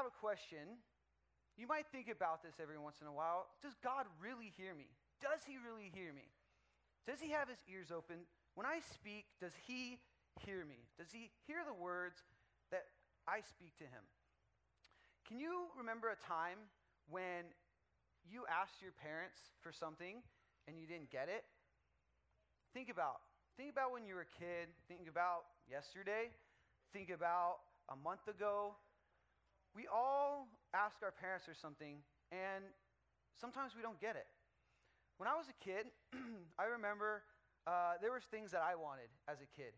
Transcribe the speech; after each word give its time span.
have 0.00 0.08
a 0.08 0.16
question. 0.16 0.80
You 1.60 1.68
might 1.68 1.84
think 1.92 2.08
about 2.08 2.40
this 2.40 2.56
every 2.56 2.80
once 2.80 3.04
in 3.04 3.06
a 3.06 3.12
while. 3.12 3.52
Does 3.60 3.76
God 3.84 4.08
really 4.16 4.48
hear 4.56 4.72
me? 4.72 4.88
Does 5.20 5.44
He 5.44 5.60
really 5.60 5.92
hear 5.92 6.16
me? 6.16 6.24
Does 7.04 7.20
He 7.20 7.36
have 7.36 7.52
His 7.52 7.60
ears 7.68 7.92
open? 7.92 8.24
When 8.56 8.64
I 8.64 8.80
speak, 8.80 9.28
does 9.44 9.52
He 9.68 10.00
hear 10.40 10.64
me? 10.64 10.88
Does 10.96 11.12
He 11.12 11.28
hear 11.44 11.60
the 11.68 11.76
words 11.76 12.24
that 12.72 12.88
I 13.28 13.44
speak 13.44 13.76
to 13.76 13.84
Him? 13.84 14.00
Can 15.28 15.36
you 15.36 15.68
remember 15.76 16.08
a 16.08 16.16
time 16.16 16.72
when 17.12 17.52
you 18.24 18.48
asked 18.48 18.80
your 18.80 18.96
parents 18.96 19.52
for 19.60 19.68
something 19.68 20.24
and 20.64 20.80
you 20.80 20.88
didn't 20.88 21.12
get 21.12 21.28
it? 21.28 21.44
Think 22.72 22.88
about 22.88 23.20
think 23.60 23.68
about 23.68 23.92
when 23.92 24.08
you 24.08 24.16
were 24.16 24.24
a 24.24 24.34
kid, 24.40 24.72
think 24.88 25.04
about 25.04 25.44
yesterday, 25.68 26.32
think 26.96 27.12
about 27.12 27.60
a 27.92 27.96
month 28.00 28.24
ago. 28.24 28.72
We 29.74 29.86
all 29.86 30.48
ask 30.74 31.02
our 31.02 31.12
parents 31.12 31.46
for 31.46 31.54
something 31.54 32.02
and 32.30 32.64
sometimes 33.38 33.74
we 33.74 33.82
don't 33.82 33.98
get 34.00 34.16
it. 34.16 34.26
When 35.18 35.28
I 35.28 35.36
was 35.36 35.46
a 35.52 35.58
kid, 35.62 35.90
I 36.62 36.64
remember 36.64 37.22
uh, 37.66 38.00
there 38.00 38.12
was 38.12 38.24
things 38.30 38.50
that 38.52 38.64
I 38.64 38.72
wanted 38.72 39.12
as 39.28 39.44
a 39.44 39.48
kid, 39.52 39.76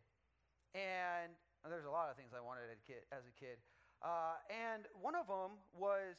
and 0.70 1.34
there's 1.66 1.86
a 1.86 1.91
lot 1.91 2.10
of 2.10 2.14
things 2.14 2.30
I 2.30 2.38
wanted 2.38 2.70
as 2.70 2.78
a 2.78 2.86
kid. 2.86 3.02
As 3.10 3.27
a 3.27 3.34
kid. 3.34 3.59
Uh, 4.02 4.38
and 4.50 4.86
one 4.98 5.14
of 5.14 5.27
them 5.27 5.59
was 5.74 6.19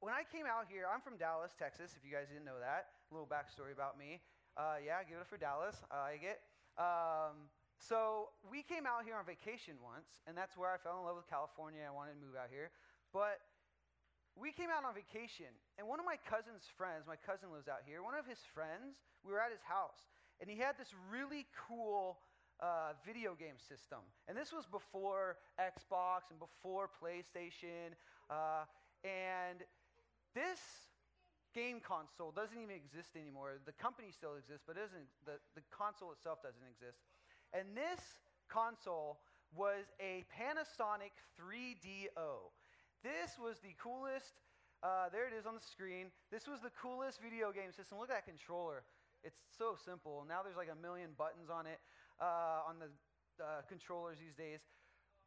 when 0.00 0.12
I 0.12 0.24
came 0.28 0.44
out 0.44 0.68
here, 0.68 0.84
I'm 0.84 1.00
from 1.00 1.16
Dallas, 1.16 1.56
Texas, 1.56 1.96
if 1.96 2.04
you 2.04 2.12
guys 2.12 2.28
didn't 2.28 2.44
know 2.44 2.60
that. 2.60 2.92
A 3.08 3.16
little 3.16 3.28
backstory 3.28 3.72
about 3.72 3.96
me. 3.96 4.20
Uh, 4.56 4.80
yeah, 4.84 5.00
give 5.04 5.16
it 5.16 5.24
up 5.24 5.28
for 5.28 5.40
Dallas. 5.40 5.76
I 5.88 6.16
like 6.16 6.24
it. 6.24 6.40
Um, 6.76 7.48
so 7.78 8.32
we 8.44 8.62
came 8.62 8.84
out 8.88 9.04
here 9.04 9.16
on 9.16 9.24
vacation 9.24 9.76
once, 9.84 10.08
and 10.26 10.36
that's 10.36 10.56
where 10.56 10.72
I 10.72 10.78
fell 10.80 10.98
in 11.00 11.04
love 11.04 11.16
with 11.16 11.28
California. 11.28 11.84
I 11.84 11.92
wanted 11.92 12.16
to 12.16 12.22
move 12.24 12.34
out 12.36 12.48
here. 12.48 12.72
But 13.12 13.40
we 14.36 14.52
came 14.52 14.68
out 14.68 14.84
on 14.84 14.92
vacation, 14.92 15.48
and 15.78 15.88
one 15.88 16.00
of 16.00 16.04
my 16.04 16.20
cousin's 16.28 16.68
friends, 16.76 17.08
my 17.08 17.16
cousin 17.16 17.48
lives 17.52 17.68
out 17.68 17.84
here, 17.88 18.04
one 18.04 18.16
of 18.16 18.28
his 18.28 18.40
friends, 18.52 19.00
we 19.24 19.32
were 19.32 19.40
at 19.40 19.52
his 19.52 19.64
house, 19.64 20.12
and 20.40 20.48
he 20.48 20.60
had 20.60 20.76
this 20.76 20.92
really 21.08 21.48
cool 21.56 22.20
uh, 22.60 22.92
video 23.04 23.34
game 23.34 23.56
system. 23.56 24.00
And 24.28 24.36
this 24.36 24.52
was 24.52 24.64
before 24.66 25.36
Xbox 25.60 26.28
and 26.32 26.40
before 26.40 26.88
PlayStation. 26.88 27.96
Uh, 28.28 28.64
and 29.04 29.64
this 30.34 30.60
game 31.54 31.80
console 31.80 32.32
doesn't 32.32 32.56
even 32.56 32.76
exist 32.76 33.16
anymore. 33.16 33.56
The 33.64 33.76
company 33.76 34.08
still 34.12 34.36
exists, 34.36 34.64
but 34.66 34.76
doesn't, 34.76 35.08
the, 35.24 35.40
the 35.56 35.64
console 35.72 36.12
itself 36.12 36.44
doesn't 36.44 36.64
exist. 36.68 37.00
And 37.56 37.72
this 37.72 38.20
console 38.52 39.16
was 39.56 39.88
a 39.96 40.28
Panasonic 40.28 41.16
3DO. 41.40 42.52
This 43.00 43.40
was 43.40 43.56
the 43.64 43.72
coolest, 43.80 44.44
uh, 44.84 45.08
there 45.08 45.24
it 45.24 45.32
is 45.32 45.48
on 45.48 45.56
the 45.56 45.64
screen. 45.64 46.12
This 46.28 46.44
was 46.44 46.60
the 46.60 46.68
coolest 46.76 47.16
video 47.24 47.56
game 47.56 47.72
system. 47.72 47.96
Look 47.96 48.12
at 48.12 48.20
that 48.20 48.28
controller. 48.28 48.84
It's 49.24 49.40
so 49.56 49.72
simple. 49.72 50.28
Now 50.28 50.44
there's 50.44 50.60
like 50.60 50.68
a 50.68 50.76
million 50.76 51.16
buttons 51.16 51.48
on 51.48 51.64
it, 51.64 51.80
uh, 52.20 52.68
on 52.68 52.76
the 52.76 52.92
uh, 53.40 53.64
controllers 53.72 54.20
these 54.20 54.36
days. 54.36 54.60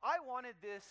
I 0.06 0.22
wanted 0.22 0.54
this 0.62 0.86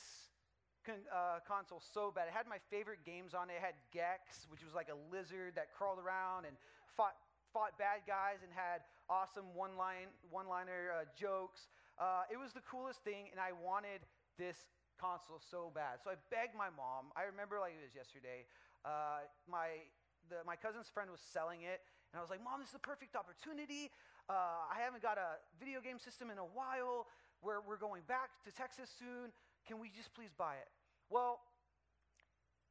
con- 0.82 1.06
uh, 1.06 1.38
console 1.46 1.78
so 1.78 2.10
bad. 2.10 2.26
It 2.26 2.34
had 2.34 2.50
my 2.50 2.58
favorite 2.66 3.06
games 3.06 3.30
on 3.30 3.46
it. 3.46 3.62
It 3.62 3.62
had 3.62 3.78
Gex, 3.94 4.50
which 4.50 4.66
was 4.66 4.74
like 4.74 4.90
a 4.90 4.98
lizard 5.14 5.54
that 5.54 5.70
crawled 5.70 6.02
around 6.02 6.50
and 6.50 6.58
fought 6.98 7.14
fought 7.54 7.78
bad 7.78 8.04
guys 8.04 8.42
and 8.44 8.52
had 8.52 8.82
awesome 9.08 9.56
one 9.56 9.76
line 9.76 10.12
one 10.30 10.48
liner 10.48 10.92
uh, 10.92 11.04
jokes. 11.16 11.68
Uh, 11.98 12.28
it 12.30 12.38
was 12.38 12.52
the 12.52 12.62
coolest 12.62 13.02
thing, 13.02 13.28
and 13.32 13.40
I 13.40 13.50
wanted 13.56 14.06
this 14.38 14.56
console 15.00 15.40
so 15.42 15.72
bad. 15.74 15.98
So 16.04 16.10
I 16.10 16.16
begged 16.30 16.54
my 16.54 16.70
mom. 16.70 17.10
I 17.16 17.26
remember 17.26 17.58
like 17.58 17.74
it 17.74 17.82
was 17.82 17.96
yesterday. 17.96 18.46
Uh, 18.84 19.26
my 19.50 19.82
the, 20.28 20.44
my 20.44 20.54
cousin's 20.54 20.88
friend 20.92 21.10
was 21.10 21.20
selling 21.20 21.64
it, 21.64 21.80
and 22.12 22.18
I 22.18 22.22
was 22.22 22.30
like, 22.30 22.44
Mom, 22.44 22.60
this 22.60 22.70
is 22.70 22.78
a 22.78 22.84
perfect 22.84 23.16
opportunity. 23.16 23.90
Uh, 24.28 24.68
I 24.68 24.80
haven't 24.80 25.02
got 25.02 25.16
a 25.16 25.40
video 25.56 25.80
game 25.80 25.98
system 25.98 26.28
in 26.28 26.36
a 26.36 26.44
while. 26.44 27.08
We're, 27.40 27.60
we're 27.64 27.80
going 27.80 28.02
back 28.04 28.28
to 28.44 28.50
Texas 28.52 28.90
soon. 28.92 29.32
Can 29.66 29.80
we 29.80 29.88
just 29.88 30.12
please 30.12 30.32
buy 30.36 30.60
it? 30.60 30.68
Well, 31.08 31.40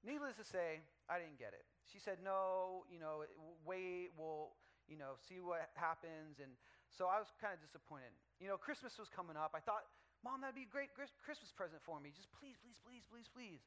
needless 0.05 0.37
to 0.37 0.45
say, 0.45 0.85
I 1.09 1.17
didn't 1.17 1.39
get 1.39 1.53
it. 1.57 1.65
She 1.91 1.99
said, 1.99 2.17
No, 2.23 2.83
you 2.91 2.99
know, 2.99 3.25
wait, 3.65 4.09
we'll, 4.17 4.53
you 4.87 4.97
know, 4.97 5.19
see 5.27 5.39
what 5.43 5.69
happens. 5.75 6.39
And 6.39 6.55
so 6.89 7.11
I 7.11 7.19
was 7.19 7.29
kind 7.37 7.53
of 7.53 7.59
disappointed. 7.59 8.11
You 8.39 8.47
know, 8.47 8.57
Christmas 8.57 8.95
was 8.97 9.11
coming 9.11 9.35
up. 9.35 9.51
I 9.53 9.61
thought, 9.61 9.87
Mom, 10.23 10.41
that'd 10.41 10.57
be 10.57 10.65
a 10.65 10.73
great 10.73 10.95
Christmas 10.95 11.51
present 11.53 11.83
for 11.83 11.99
me. 11.99 12.09
Just 12.15 12.31
please, 12.33 12.57
please, 12.59 12.79
please, 12.81 13.05
please, 13.05 13.29
please. 13.29 13.61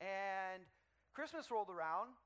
And 0.00 0.64
Christmas 1.12 1.50
rolled 1.52 1.68
around, 1.68 2.16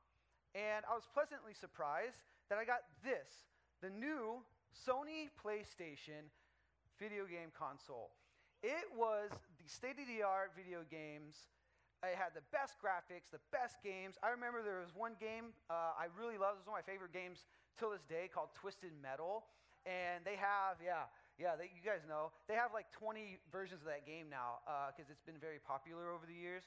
and 0.54 0.86
I 0.86 0.94
was 0.94 1.08
pleasantly 1.10 1.56
surprised 1.56 2.22
that 2.48 2.60
I 2.60 2.64
got 2.64 2.86
this 3.02 3.50
the 3.82 3.90
new 3.90 4.40
Sony 4.70 5.28
PlayStation 5.34 6.30
video 6.96 7.26
game 7.26 7.50
console. 7.52 8.14
It 8.62 8.88
was 8.96 9.28
the 9.60 9.68
state 9.68 9.98
of 10.00 10.08
the 10.08 10.24
art 10.24 10.56
video 10.56 10.86
games. 10.88 11.50
It 12.00 12.16
had 12.16 12.36
the 12.36 12.44
best 12.52 12.76
graphics, 12.80 13.32
the 13.32 13.42
best 13.52 13.80
games. 13.80 14.16
I 14.20 14.32
remember 14.32 14.60
there 14.60 14.80
was 14.80 14.92
one 14.92 15.16
game 15.16 15.56
uh, 15.68 15.96
I 15.96 16.12
really 16.16 16.36
loved. 16.36 16.60
It 16.60 16.64
was 16.64 16.68
one 16.68 16.80
of 16.80 16.84
my 16.84 16.88
favorite 16.88 17.12
games 17.12 17.44
till 17.78 17.90
this 17.90 18.04
day 18.08 18.30
called 18.32 18.54
Twisted 18.54 18.92
Metal. 19.02 19.44
And 19.84 20.24
they 20.24 20.36
have, 20.40 20.80
yeah, 20.80 21.10
yeah, 21.36 21.60
they, 21.60 21.68
you 21.68 21.84
guys 21.84 22.06
know. 22.08 22.32
They 22.48 22.56
have 22.56 22.72
like 22.72 22.88
20 22.96 23.36
versions 23.52 23.84
of 23.84 23.88
that 23.92 24.08
game 24.08 24.32
now 24.32 24.64
because 24.92 25.10
uh, 25.10 25.14
it's 25.14 25.24
been 25.24 25.40
very 25.40 25.60
popular 25.60 26.08
over 26.08 26.24
the 26.24 26.36
years. 26.36 26.64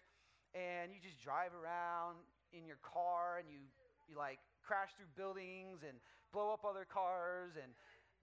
And 0.53 0.93
you 0.93 1.01
just 1.01 1.17
drive 1.17 1.51
around, 1.57 2.21
in 2.55 2.63
your 2.63 2.79
car 2.79 3.39
and 3.39 3.47
you, 3.51 3.59
you 4.07 4.15
like 4.15 4.39
crash 4.63 4.95
through 4.95 5.09
buildings 5.15 5.83
and 5.83 5.99
blow 6.31 6.51
up 6.51 6.63
other 6.63 6.87
cars 6.87 7.55
and 7.59 7.71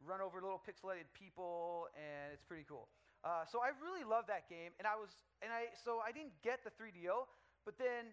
run 0.05 0.21
over 0.21 0.41
little 0.41 0.61
pixelated 0.61 1.09
people 1.13 1.89
and 1.97 2.33
it's 2.33 2.45
pretty 2.45 2.65
cool 2.69 2.89
uh, 3.25 3.45
so 3.45 3.61
i 3.61 3.73
really 3.81 4.05
love 4.05 4.29
that 4.29 4.49
game 4.49 4.73
and 4.77 4.85
i 4.89 4.97
was 4.97 5.25
and 5.41 5.53
i 5.53 5.73
so 5.73 6.01
i 6.05 6.13
didn't 6.13 6.35
get 6.45 6.61
the 6.65 6.73
3do 6.77 7.25
but 7.65 7.77
then 7.81 8.13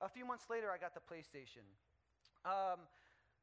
a 0.00 0.08
few 0.08 0.24
months 0.24 0.48
later 0.48 0.72
i 0.72 0.78
got 0.80 0.96
the 0.96 1.04
playstation 1.04 1.64
um, 2.46 2.86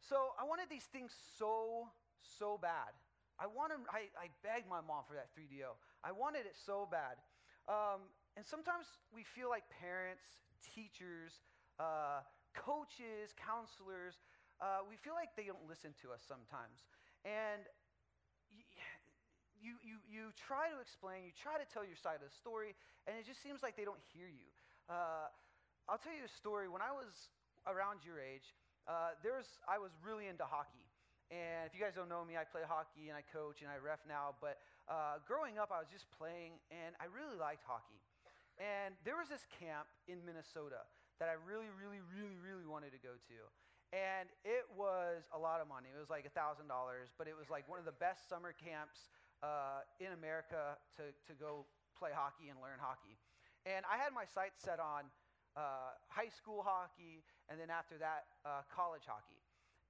so 0.04 0.36
i 0.40 0.44
wanted 0.44 0.68
these 0.70 0.88
things 0.92 1.12
so 1.40 1.88
so 2.20 2.60
bad 2.60 2.92
i 3.40 3.48
wanted 3.48 3.80
I, 3.88 4.12
I 4.20 4.28
begged 4.44 4.68
my 4.68 4.84
mom 4.84 5.08
for 5.08 5.16
that 5.16 5.32
3do 5.32 5.72
i 6.04 6.12
wanted 6.12 6.46
it 6.46 6.56
so 6.60 6.88
bad 6.90 7.18
um, 7.64 8.12
and 8.36 8.44
sometimes 8.46 8.92
we 9.16 9.24
feel 9.24 9.48
like 9.48 9.64
parents 9.72 10.44
teachers 10.76 11.40
uh, 11.80 12.22
coaches, 12.54 13.34
counselors, 13.34 14.22
uh, 14.62 14.86
we 14.86 14.96
feel 14.96 15.18
like 15.18 15.34
they 15.34 15.50
don't 15.50 15.66
listen 15.66 15.92
to 16.06 16.14
us 16.14 16.22
sometimes. 16.24 16.86
And 17.26 17.66
you, 19.58 19.80
you, 19.82 19.98
you, 20.06 20.24
try 20.36 20.70
to 20.70 20.78
explain, 20.84 21.24
you 21.24 21.34
try 21.34 21.58
to 21.58 21.68
tell 21.68 21.88
your 21.88 21.98
side 21.98 22.22
of 22.22 22.28
the 22.28 22.36
story, 22.36 22.76
and 23.08 23.18
it 23.18 23.26
just 23.26 23.42
seems 23.42 23.64
like 23.66 23.76
they 23.80 23.88
don't 23.88 24.02
hear 24.14 24.28
you. 24.28 24.48
Uh, 24.92 25.32
I'll 25.88 26.00
tell 26.00 26.14
you 26.14 26.28
a 26.28 26.36
story. 26.40 26.68
When 26.68 26.84
I 26.84 26.92
was 26.92 27.32
around 27.66 28.04
your 28.04 28.20
age, 28.20 28.54
uh, 28.88 29.16
there 29.24 29.36
was, 29.36 29.48
I 29.68 29.80
was 29.80 29.92
really 30.04 30.28
into 30.28 30.44
hockey. 30.44 30.88
And 31.32 31.66
if 31.66 31.74
you 31.74 31.82
guys 31.82 31.96
don't 31.96 32.12
know 32.12 32.22
me, 32.22 32.38
I 32.38 32.46
play 32.46 32.62
hockey 32.62 33.10
and 33.10 33.16
I 33.18 33.24
coach 33.26 33.64
and 33.64 33.72
I 33.72 33.82
ref 33.82 34.04
now. 34.06 34.38
But 34.38 34.62
uh, 34.86 35.24
growing 35.26 35.58
up, 35.58 35.72
I 35.74 35.80
was 35.82 35.90
just 35.90 36.06
playing, 36.14 36.60
and 36.70 36.94
I 37.00 37.10
really 37.10 37.40
liked 37.40 37.64
hockey. 37.66 37.98
And 38.62 38.94
there 39.02 39.18
was 39.18 39.34
this 39.34 39.48
camp 39.58 39.90
in 40.06 40.22
Minnesota 40.22 40.86
that 41.18 41.32
I 41.32 41.40
really, 41.42 41.72
really, 41.74 42.04
really, 42.14 42.38
really 42.38 42.68
wanted 42.68 42.94
to 42.94 43.02
go 43.02 43.18
to. 43.18 43.40
And 43.94 44.30
it 44.42 44.66
was 44.74 45.30
a 45.34 45.40
lot 45.40 45.62
of 45.62 45.70
money. 45.70 45.94
It 45.94 46.02
was 46.02 46.10
like 46.10 46.26
$1,000, 46.26 46.66
but 47.18 47.26
it 47.30 47.38
was 47.38 47.50
like 47.50 47.70
one 47.70 47.78
of 47.78 47.86
the 47.86 47.98
best 47.98 48.26
summer 48.30 48.54
camps 48.54 49.10
uh, 49.42 49.86
in 50.02 50.14
America 50.14 50.78
to, 50.98 51.14
to 51.30 51.34
go 51.38 51.66
play 51.98 52.10
hockey 52.10 52.50
and 52.50 52.58
learn 52.58 52.82
hockey. 52.82 53.18
And 53.66 53.86
I 53.86 54.02
had 54.02 54.12
my 54.12 54.26
sights 54.26 54.66
set 54.66 54.82
on 54.82 55.08
uh, 55.54 55.94
high 56.10 56.34
school 56.34 56.66
hockey, 56.66 57.22
and 57.50 57.60
then 57.60 57.70
after 57.70 57.98
that, 58.00 58.26
uh, 58.46 58.64
college 58.74 59.04
hockey. 59.06 59.40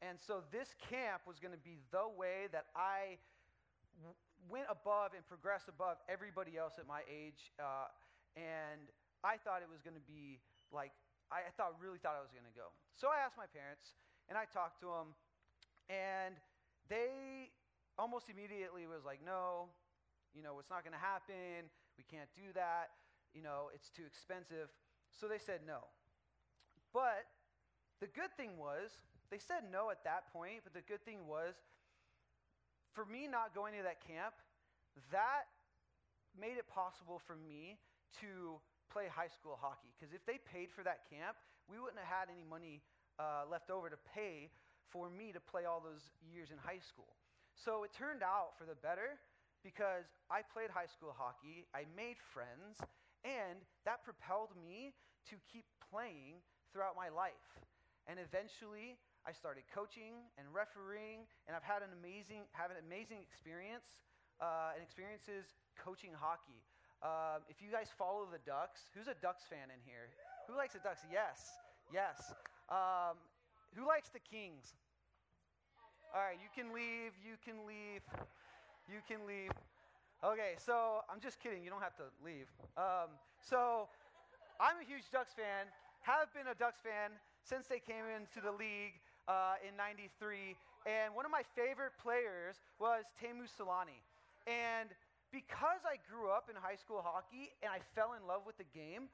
And 0.02 0.20
so 0.20 0.44
this 0.52 0.76
camp 0.90 1.24
was 1.26 1.40
going 1.40 1.54
to 1.54 1.64
be 1.64 1.80
the 1.92 2.10
way 2.10 2.52
that 2.52 2.68
I 2.76 3.22
w- 4.02 4.18
went 4.52 4.68
above 4.68 5.16
and 5.16 5.24
progressed 5.24 5.70
above 5.70 5.98
everybody 6.10 6.58
else 6.58 6.76
at 6.76 6.88
my 6.88 7.08
age. 7.08 7.54
Uh, 7.56 7.88
and 8.36 8.92
I 9.24 9.40
thought 9.40 9.64
it 9.64 9.72
was 9.72 9.80
going 9.80 9.96
to 9.96 10.04
be 10.04 10.44
like 10.74 10.92
I 11.34 11.50
thought 11.58 11.74
really 11.82 11.98
thought 11.98 12.14
I 12.14 12.22
was 12.22 12.30
going 12.30 12.46
to 12.46 12.54
go. 12.54 12.70
So 12.94 13.10
I 13.10 13.26
asked 13.26 13.42
my 13.42 13.50
parents, 13.50 13.98
and 14.30 14.38
I 14.38 14.46
talked 14.46 14.78
to 14.86 14.94
them, 14.94 15.18
and 15.90 16.38
they 16.94 17.50
almost 17.98 18.30
immediately 18.30 18.86
was 18.86 19.02
like, 19.02 19.18
"No, 19.26 19.74
you 20.38 20.46
know, 20.46 20.62
it's 20.62 20.70
not 20.70 20.86
going 20.86 20.94
to 20.94 21.02
happen. 21.02 21.74
We 21.98 22.06
can't 22.06 22.30
do 22.38 22.54
that. 22.54 22.94
You 23.34 23.42
know, 23.42 23.74
it's 23.74 23.90
too 23.90 24.06
expensive." 24.06 24.70
So 25.10 25.26
they 25.26 25.42
said 25.42 25.66
no. 25.66 25.90
But 26.94 27.26
the 28.02 28.08
good 28.08 28.32
thing 28.38 28.58
was, 28.58 28.90
they 29.30 29.40
said 29.40 29.66
no 29.72 29.90
at 29.90 30.04
that 30.04 30.32
point, 30.32 30.62
but 30.64 30.74
the 30.74 30.86
good 30.86 31.04
thing 31.06 31.28
was, 31.28 31.56
for 32.94 33.06
me 33.06 33.28
not 33.28 33.56
going 33.56 33.74
to 33.74 33.84
that 33.84 34.06
camp, 34.06 34.38
that 35.12 35.50
made 36.38 36.58
it 36.58 36.70
possible 36.70 37.22
for 37.26 37.36
me 37.36 37.78
to 38.22 38.62
play 38.92 39.10
high 39.10 39.30
school 39.30 39.58
hockey. 39.58 39.90
Because 39.98 40.14
if 40.14 40.22
they 40.26 40.38
paid 40.46 40.70
for 40.70 40.86
that 40.86 41.10
camp, 41.10 41.38
we 41.66 41.82
wouldn't 41.82 41.98
have 41.98 42.10
had 42.10 42.28
any 42.30 42.46
money 42.46 42.82
uh, 43.18 43.50
left 43.50 43.70
over 43.70 43.90
to 43.90 43.98
pay 44.14 44.50
for 44.90 45.10
me 45.10 45.34
to 45.34 45.42
play 45.42 45.66
all 45.66 45.82
those 45.82 46.14
years 46.22 46.54
in 46.54 46.58
high 46.62 46.82
school. 46.82 47.18
So 47.58 47.84
it 47.84 47.94
turned 47.94 48.22
out 48.22 48.54
for 48.58 48.66
the 48.66 48.78
better 48.78 49.18
because 49.64 50.06
I 50.30 50.46
played 50.46 50.70
high 50.70 50.90
school 50.90 51.16
hockey, 51.16 51.66
I 51.74 51.90
made 51.96 52.20
friends, 52.20 52.78
and 53.24 53.64
that 53.86 54.04
propelled 54.04 54.54
me 54.60 54.94
to 55.32 55.36
keep 55.50 55.66
playing 55.90 56.44
throughout 56.74 56.94
my 57.00 57.08
life. 57.08 57.48
And 58.08 58.20
eventually, 58.20 59.00
I 59.24 59.32
started 59.32 59.64
coaching 59.72 60.28
and 60.36 60.44
refereeing, 60.52 61.24
and 61.48 61.56
I've 61.56 61.64
had 61.64 61.80
an 61.80 61.96
amazing, 61.96 62.44
have 62.52 62.68
an 62.68 62.80
amazing 62.84 63.24
experience 63.24 64.04
uh, 64.44 64.76
and 64.76 64.84
experiences 64.84 65.56
coaching 65.80 66.12
hockey. 66.12 66.60
Uh, 67.00 67.40
if 67.48 67.64
you 67.64 67.72
guys 67.72 67.88
follow 67.96 68.28
the 68.28 68.44
Ducks, 68.44 68.92
who's 68.92 69.08
a 69.08 69.16
Ducks 69.24 69.44
fan 69.48 69.72
in 69.72 69.80
here? 69.88 70.12
Who 70.48 70.56
likes 70.56 70.76
the 70.76 70.84
Ducks? 70.84 71.04
Yes, 71.08 71.56
yes. 71.92 72.36
Um, 72.68 73.16
who 73.76 73.88
likes 73.88 74.12
the 74.12 74.24
Kings? 74.24 74.76
All 76.12 76.22
right, 76.22 76.38
you 76.38 76.52
can 76.52 76.76
leave. 76.76 77.16
You 77.24 77.40
can 77.40 77.64
leave. 77.64 78.04
You 78.92 79.00
can 79.08 79.24
leave. 79.24 79.52
Okay, 80.24 80.56
so 80.60 81.04
I'm 81.12 81.20
just 81.20 81.40
kidding. 81.40 81.64
You 81.64 81.72
don't 81.72 81.84
have 81.84 81.96
to 82.00 82.08
leave. 82.24 82.48
Um, 82.76 83.16
so 83.40 83.88
I'm 84.60 84.80
a 84.80 84.86
huge 84.88 85.08
Ducks 85.12 85.36
fan. 85.36 85.68
Have 86.04 86.32
been 86.32 86.48
a 86.48 86.56
Ducks 86.56 86.80
fan 86.84 87.16
since 87.44 87.68
they 87.68 87.80
came 87.80 88.08
into 88.08 88.40
the 88.40 88.52
league 88.52 88.96
uh, 89.28 89.60
in 89.64 89.76
93. 89.76 90.56
And 90.88 91.16
one 91.16 91.28
of 91.28 91.32
my 91.32 91.44
favorite 91.56 91.96
players 92.00 92.60
was 92.80 93.04
Teemu 93.20 93.48
Selanne. 93.48 94.00
And 94.48 94.92
because 95.32 95.84
I 95.88 96.00
grew 96.08 96.32
up 96.32 96.48
in 96.48 96.56
high 96.56 96.80
school 96.80 97.04
hockey 97.04 97.52
and 97.64 97.72
I 97.72 97.80
fell 97.96 98.16
in 98.16 98.24
love 98.28 98.48
with 98.48 98.60
the 98.60 98.68
game, 98.72 99.12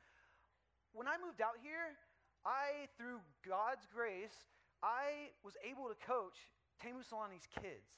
when 0.94 1.06
I 1.06 1.18
moved 1.22 1.42
out 1.42 1.58
here, 1.62 1.98
I, 2.46 2.90
through 2.98 3.22
God's 3.46 3.86
grace, 3.90 4.50
I 4.82 5.34
was 5.46 5.54
able 5.62 5.90
to 5.90 5.98
coach 6.02 6.38
Teemu 6.82 7.06
Selanne's 7.06 7.46
kids 7.50 7.90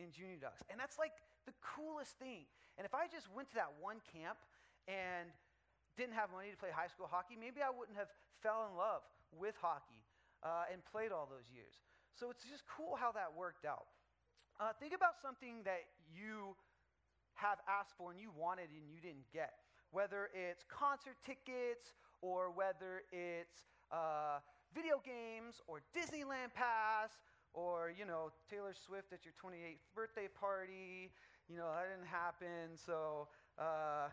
in 0.00 0.10
Junior 0.10 0.40
Ducks. 0.40 0.62
And 0.72 0.80
that's 0.80 0.98
like 0.98 1.14
the 1.46 1.54
coolest 1.62 2.18
thing. 2.18 2.48
And 2.78 2.86
if 2.86 2.94
I 2.96 3.06
just 3.06 3.30
went 3.30 3.50
to 3.54 3.56
that 3.60 3.70
one 3.78 4.00
camp 4.10 4.40
and 4.88 5.30
didn't 5.94 6.16
have 6.16 6.32
money 6.32 6.50
to 6.50 6.58
play 6.58 6.72
high 6.72 6.88
school 6.88 7.06
hockey, 7.06 7.36
maybe 7.36 7.60
I 7.60 7.70
wouldn't 7.70 7.98
have 8.00 8.08
fell 8.40 8.66
in 8.66 8.74
love 8.74 9.04
with 9.38 9.54
hockey 9.60 10.02
uh, 10.42 10.70
and 10.72 10.84
played 10.84 11.12
all 11.12 11.28
those 11.30 11.48
years. 11.52 11.74
So 12.14 12.30
it's 12.30 12.44
just 12.44 12.64
cool 12.66 12.96
how 12.96 13.12
that 13.12 13.32
worked 13.36 13.64
out. 13.64 13.86
Uh, 14.60 14.72
think 14.78 14.92
about 14.94 15.16
something 15.22 15.64
that 15.64 15.88
you 16.12 16.56
have 17.34 17.58
asked 17.64 17.96
for 17.96 18.10
and 18.10 18.20
you 18.20 18.28
wanted 18.36 18.68
and 18.68 18.84
you 18.92 19.00
didn't 19.00 19.24
get, 19.32 19.64
whether 19.90 20.28
it's 20.34 20.64
concert 20.68 21.16
tickets 21.24 21.96
or 22.20 22.52
whether 22.52 23.02
it's 23.10 23.64
uh, 23.90 24.44
video 24.74 25.00
games 25.00 25.60
or 25.66 25.80
Disneyland 25.96 26.52
Pass 26.52 27.16
or, 27.54 27.90
you 27.96 28.04
know, 28.04 28.30
Taylor 28.50 28.74
Swift 28.76 29.12
at 29.12 29.24
your 29.24 29.34
28th 29.40 29.80
birthday 29.94 30.28
party. 30.28 31.10
You 31.48 31.56
know, 31.56 31.66
that 31.72 31.88
didn't 31.88 32.06
happen. 32.06 32.76
So 32.76 33.28
uh, 33.58 34.12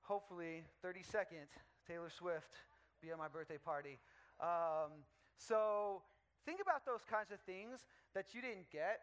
hopefully, 0.00 0.62
32nd, 0.84 1.50
Taylor 1.86 2.08
Swift 2.08 2.54
be 3.02 3.10
at 3.10 3.18
my 3.18 3.28
birthday 3.28 3.58
party. 3.58 3.98
Um, 4.40 5.04
so 5.36 6.02
think 6.46 6.60
about 6.62 6.86
those 6.86 7.02
kinds 7.04 7.30
of 7.30 7.40
things 7.42 7.86
that 8.14 8.34
you 8.34 8.40
didn't 8.40 8.70
get. 8.70 9.00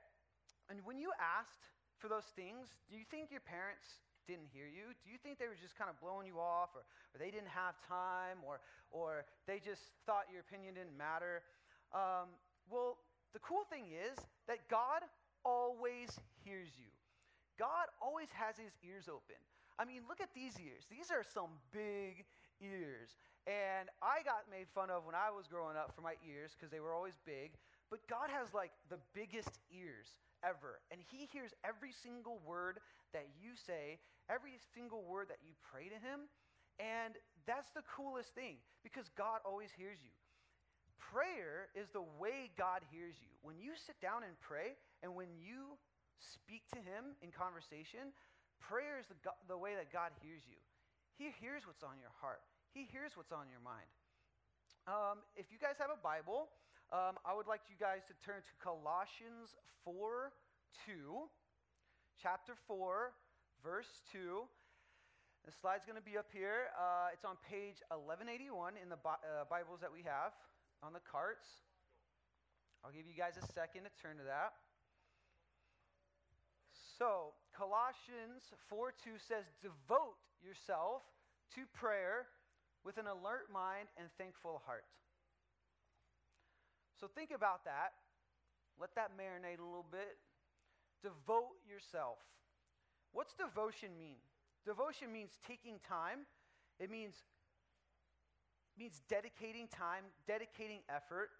And 0.69 0.79
when 0.83 0.97
you 0.97 1.11
asked 1.19 1.69
for 1.97 2.07
those 2.07 2.27
things, 2.35 2.75
do 2.89 2.97
you 2.97 3.05
think 3.05 3.31
your 3.31 3.43
parents 3.43 4.01
didn't 4.27 4.49
hear 4.49 4.65
you? 4.65 4.97
Do 5.05 5.11
you 5.11 5.21
think 5.21 5.37
they 5.37 5.47
were 5.47 5.59
just 5.59 5.77
kind 5.77 5.89
of 5.89 5.99
blowing 6.01 6.25
you 6.25 6.41
off 6.41 6.73
or, 6.73 6.81
or 6.81 7.17
they 7.21 7.29
didn't 7.29 7.53
have 7.53 7.77
time 7.85 8.41
or, 8.41 8.59
or 8.89 9.25
they 9.45 9.61
just 9.61 9.93
thought 10.05 10.25
your 10.31 10.41
opinion 10.41 10.73
didn't 10.75 10.97
matter? 10.97 11.45
Um, 11.93 12.33
well, 12.69 12.97
the 13.33 13.39
cool 13.39 13.63
thing 13.69 13.93
is 13.93 14.17
that 14.47 14.65
God 14.69 15.05
always 15.45 16.09
hears 16.43 16.73
you. 16.75 16.89
God 17.59 17.87
always 18.01 18.27
has 18.33 18.57
his 18.57 18.73
ears 18.83 19.07
open. 19.07 19.39
I 19.77 19.85
mean, 19.85 20.03
look 20.07 20.19
at 20.19 20.33
these 20.33 20.55
ears. 20.59 20.87
These 20.89 21.11
are 21.11 21.23
some 21.23 21.61
big 21.71 22.25
ears. 22.59 23.15
And 23.45 23.93
I 24.01 24.25
got 24.25 24.49
made 24.49 24.65
fun 24.73 24.89
of 24.89 25.05
when 25.05 25.13
I 25.13 25.29
was 25.29 25.45
growing 25.45 25.77
up 25.77 25.93
for 25.93 26.01
my 26.01 26.17
ears 26.25 26.57
because 26.57 26.73
they 26.73 26.81
were 26.81 26.97
always 26.97 27.17
big. 27.29 27.53
But 27.93 28.01
God 28.09 28.33
has 28.33 28.53
like 28.57 28.73
the 28.89 28.97
biggest 29.13 29.61
ears 29.69 30.17
ever. 30.41 30.81
And 30.89 30.97
He 30.97 31.29
hears 31.29 31.53
every 31.61 31.93
single 31.93 32.41
word 32.41 32.81
that 33.13 33.29
you 33.37 33.53
say, 33.53 34.01
every 34.29 34.57
single 34.73 35.05
word 35.05 35.29
that 35.29 35.45
you 35.45 35.53
pray 35.61 35.93
to 35.93 35.99
Him. 36.01 36.25
And 36.81 37.15
that's 37.45 37.69
the 37.71 37.85
coolest 37.85 38.33
thing 38.33 38.57
because 38.81 39.13
God 39.13 39.45
always 39.45 39.69
hears 39.77 40.01
you. 40.01 40.11
Prayer 40.97 41.69
is 41.77 41.93
the 41.93 42.03
way 42.17 42.49
God 42.57 42.81
hears 42.89 43.13
you. 43.21 43.29
When 43.45 43.61
you 43.61 43.77
sit 43.77 44.01
down 44.01 44.25
and 44.25 44.33
pray 44.41 44.73
and 45.05 45.13
when 45.13 45.29
you 45.37 45.77
speak 46.17 46.65
to 46.73 46.81
Him 46.81 47.13
in 47.21 47.29
conversation, 47.29 48.09
prayer 48.57 48.97
is 48.97 49.05
the, 49.05 49.17
the 49.45 49.57
way 49.57 49.77
that 49.77 49.93
God 49.93 50.09
hears 50.25 50.41
you. 50.49 50.57
He 51.13 51.29
hears 51.37 51.63
what's 51.69 51.85
on 51.85 52.01
your 52.01 52.11
heart. 52.19 52.41
He 52.75 52.83
hears 52.91 53.15
what's 53.15 53.31
on 53.31 53.47
your 53.47 53.63
mind. 53.63 53.87
Um, 54.83 55.23
if 55.39 55.47
you 55.47 55.55
guys 55.55 55.79
have 55.79 55.87
a 55.87 55.95
Bible, 55.95 56.51
um, 56.91 57.15
I 57.23 57.31
would 57.31 57.47
like 57.47 57.71
you 57.71 57.79
guys 57.79 58.03
to 58.11 58.15
turn 58.19 58.43
to 58.43 58.53
Colossians 58.59 59.55
4 59.87 60.35
2, 60.83 61.23
chapter 62.19 62.51
4, 62.67 63.15
verse 63.63 64.03
2. 64.11 64.43
The 65.47 65.55
slide's 65.55 65.87
going 65.87 65.95
to 65.95 66.03
be 66.03 66.19
up 66.19 66.27
here. 66.35 66.67
Uh, 66.75 67.15
it's 67.15 67.23
on 67.23 67.39
page 67.47 67.79
1181 67.95 68.75
in 68.75 68.91
the 68.91 68.99
uh, 68.99 69.47
Bibles 69.47 69.79
that 69.79 69.87
we 69.87 70.03
have 70.03 70.35
on 70.83 70.91
the 70.91 70.99
carts. 71.07 71.47
I'll 72.83 72.91
give 72.91 73.07
you 73.07 73.15
guys 73.15 73.39
a 73.39 73.45
second 73.55 73.87
to 73.87 73.91
turn 74.03 74.19
to 74.19 74.27
that. 74.27 74.51
So, 76.99 77.39
Colossians 77.55 78.51
4 78.67 78.91
2 78.99 79.15
says, 79.15 79.47
Devote 79.63 80.19
yourself 80.43 81.07
to 81.55 81.63
prayer 81.71 82.27
with 82.85 82.97
an 82.97 83.07
alert 83.07 83.49
mind 83.51 83.89
and 83.97 84.07
thankful 84.17 84.61
heart. 84.65 84.85
So 87.01 87.07
think 87.07 87.31
about 87.35 87.65
that. 87.65 87.97
Let 88.79 88.93
that 88.95 89.17
marinate 89.17 89.59
a 89.59 89.65
little 89.65 89.89
bit. 89.89 90.15
Devote 91.01 91.57
yourself. 91.67 92.19
What's 93.11 93.33
devotion 93.33 93.97
mean? 93.97 94.21
Devotion 94.65 95.11
means 95.11 95.31
taking 95.45 95.79
time. 95.87 96.29
It 96.79 96.91
means 96.91 97.15
means 98.77 99.01
dedicating 99.07 99.67
time, 99.67 100.03
dedicating 100.27 100.79
effort, 100.89 101.31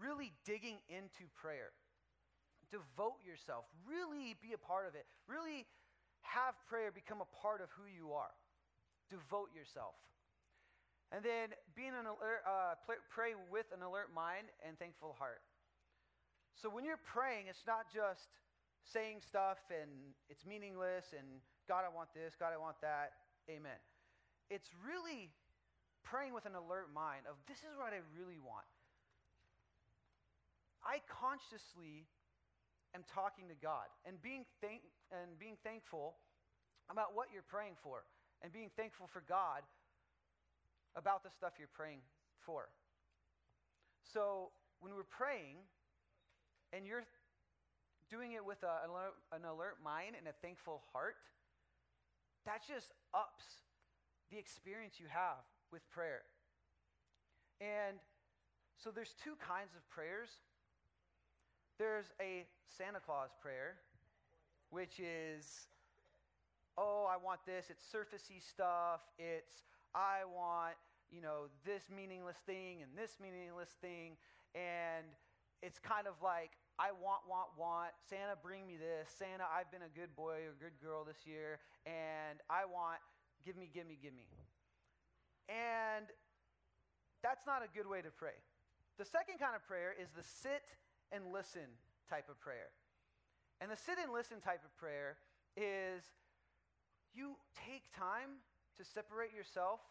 really 0.00 0.32
digging 0.44 0.78
into 0.88 1.28
prayer. 1.36 1.76
Devote 2.70 3.20
yourself. 3.24 3.64
Really 3.84 4.36
be 4.40 4.52
a 4.54 4.58
part 4.58 4.88
of 4.88 4.94
it. 4.94 5.04
Really 5.28 5.66
have 6.22 6.54
prayer 6.68 6.90
become 6.90 7.20
a 7.20 7.28
part 7.42 7.60
of 7.60 7.68
who 7.76 7.84
you 7.84 8.12
are. 8.12 8.32
Devote 9.10 9.48
yourself. 9.54 9.94
And 11.10 11.24
then 11.24 11.56
being 11.72 11.96
an 11.96 12.04
alert, 12.04 12.44
uh, 12.44 12.76
pray 13.08 13.32
with 13.48 13.64
an 13.72 13.80
alert 13.80 14.12
mind 14.12 14.52
and 14.60 14.78
thankful 14.78 15.16
heart. 15.16 15.40
So 16.52 16.68
when 16.68 16.84
you're 16.84 17.00
praying, 17.00 17.46
it's 17.48 17.64
not 17.66 17.88
just 17.88 18.28
saying 18.84 19.24
stuff 19.24 19.58
and 19.72 19.88
it's 20.28 20.44
meaningless 20.44 21.16
and 21.16 21.40
God, 21.68 21.84
I 21.84 21.92
want 21.92 22.12
this, 22.12 22.36
God, 22.36 22.52
I 22.52 22.60
want 22.60 22.80
that, 22.80 23.12
amen. 23.48 23.76
It's 24.50 24.68
really 24.84 25.28
praying 26.04 26.32
with 26.32 26.44
an 26.44 26.56
alert 26.56 26.88
mind 26.92 27.28
of 27.28 27.36
this 27.48 27.58
is 27.64 27.76
what 27.76 27.92
I 27.92 28.00
really 28.16 28.40
want. 28.40 28.64
I 30.84 31.04
consciously 31.08 32.08
am 32.96 33.04
talking 33.08 33.48
to 33.48 33.56
God 33.60 33.92
and 34.04 34.20
being, 34.20 34.44
thank- 34.60 34.88
and 35.12 35.38
being 35.38 35.56
thankful 35.64 36.16
about 36.88 37.12
what 37.14 37.28
you're 37.32 37.44
praying 37.44 37.76
for 37.82 38.04
and 38.40 38.52
being 38.52 38.70
thankful 38.76 39.06
for 39.06 39.20
God 39.28 39.60
about 40.98 41.22
the 41.22 41.30
stuff 41.30 41.52
you're 41.58 41.70
praying 41.72 42.02
for. 42.44 42.68
So 44.02 44.50
when 44.80 44.94
we're 44.94 45.06
praying 45.06 45.62
and 46.72 46.84
you're 46.84 47.06
doing 48.10 48.32
it 48.32 48.44
with 48.44 48.58
a, 48.64 48.90
an 49.34 49.44
alert 49.44 49.78
mind 49.84 50.16
and 50.18 50.26
a 50.26 50.34
thankful 50.42 50.82
heart, 50.92 51.16
that 52.46 52.66
just 52.66 52.92
ups 53.14 53.62
the 54.30 54.38
experience 54.38 54.98
you 54.98 55.06
have 55.08 55.46
with 55.70 55.88
prayer. 55.90 56.22
And 57.60 57.98
so 58.76 58.90
there's 58.90 59.14
two 59.22 59.36
kinds 59.38 59.74
of 59.76 59.88
prayers. 59.88 60.30
There's 61.78 62.06
a 62.20 62.46
Santa 62.66 62.98
Claus 62.98 63.30
prayer, 63.40 63.76
which 64.70 64.98
is, 64.98 65.68
oh, 66.76 67.06
I 67.08 67.22
want 67.22 67.40
this. 67.46 67.66
It's 67.70 67.84
surfacey 67.84 68.42
stuff. 68.42 69.00
It's, 69.18 69.62
I 69.98 70.22
want 70.30 70.78
you 71.10 71.20
know, 71.20 71.48
this 71.64 71.88
meaningless 71.88 72.36
thing 72.44 72.84
and 72.84 72.92
this 72.92 73.16
meaningless 73.20 73.72
thing. 73.80 74.16
And 74.54 75.08
it's 75.64 75.80
kind 75.80 76.06
of 76.06 76.20
like, 76.22 76.52
I 76.78 76.94
want, 76.94 77.26
want, 77.26 77.50
want. 77.58 77.90
Santa, 78.06 78.38
bring 78.38 78.68
me 78.68 78.76
this. 78.76 79.08
Santa, 79.18 79.48
I've 79.48 79.72
been 79.72 79.84
a 79.84 79.92
good 79.92 80.14
boy 80.14 80.46
or 80.46 80.54
good 80.60 80.76
girl 80.78 81.02
this 81.02 81.26
year. 81.26 81.58
And 81.88 82.38
I 82.46 82.68
want, 82.68 83.00
give 83.44 83.56
me, 83.56 83.68
give 83.72 83.88
me, 83.88 83.98
give 83.98 84.14
me. 84.14 84.28
And 85.48 86.06
that's 87.24 87.48
not 87.48 87.64
a 87.64 87.70
good 87.72 87.88
way 87.88 88.04
to 88.04 88.12
pray. 88.12 88.36
The 89.00 89.08
second 89.08 89.40
kind 89.40 89.56
of 89.56 89.64
prayer 89.64 89.96
is 89.96 90.12
the 90.12 90.22
sit 90.22 90.76
and 91.10 91.32
listen 91.32 91.66
type 92.06 92.28
of 92.28 92.38
prayer. 92.38 92.70
And 93.60 93.72
the 93.72 93.80
sit 93.80 93.98
and 93.98 94.12
listen 94.12 94.38
type 94.38 94.62
of 94.62 94.70
prayer 94.76 95.16
is 95.56 96.04
you 97.16 97.34
take 97.66 97.90
time 97.96 98.44
to 98.78 98.84
separate 98.86 99.34
yourself 99.34 99.82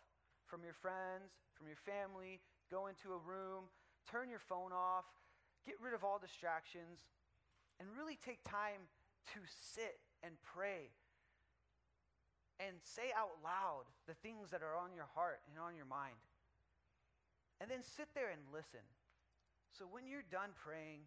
from 0.47 0.63
your 0.63 0.73
friends, 0.73 1.35
from 1.53 1.67
your 1.67 1.79
family, 1.83 2.39
go 2.71 2.87
into 2.87 3.11
a 3.11 3.19
room, 3.19 3.67
turn 4.07 4.31
your 4.31 4.41
phone 4.41 4.71
off, 4.71 5.05
get 5.67 5.75
rid 5.83 5.93
of 5.93 6.03
all 6.03 6.17
distractions, 6.17 7.03
and 7.79 7.87
really 7.91 8.15
take 8.15 8.39
time 8.47 8.87
to 9.35 9.43
sit 9.45 9.99
and 10.23 10.39
pray 10.39 10.95
and 12.57 12.79
say 12.81 13.13
out 13.13 13.37
loud 13.43 13.85
the 14.07 14.17
things 14.23 14.49
that 14.49 14.63
are 14.63 14.73
on 14.79 14.95
your 14.95 15.05
heart 15.13 15.43
and 15.51 15.59
on 15.59 15.75
your 15.75 15.85
mind. 15.85 16.17
And 17.61 17.69
then 17.69 17.83
sit 17.83 18.09
there 18.15 18.31
and 18.31 18.41
listen. 18.49 18.85
So 19.77 19.85
when 19.85 20.07
you're 20.07 20.25
done 20.25 20.55
praying, 20.57 21.05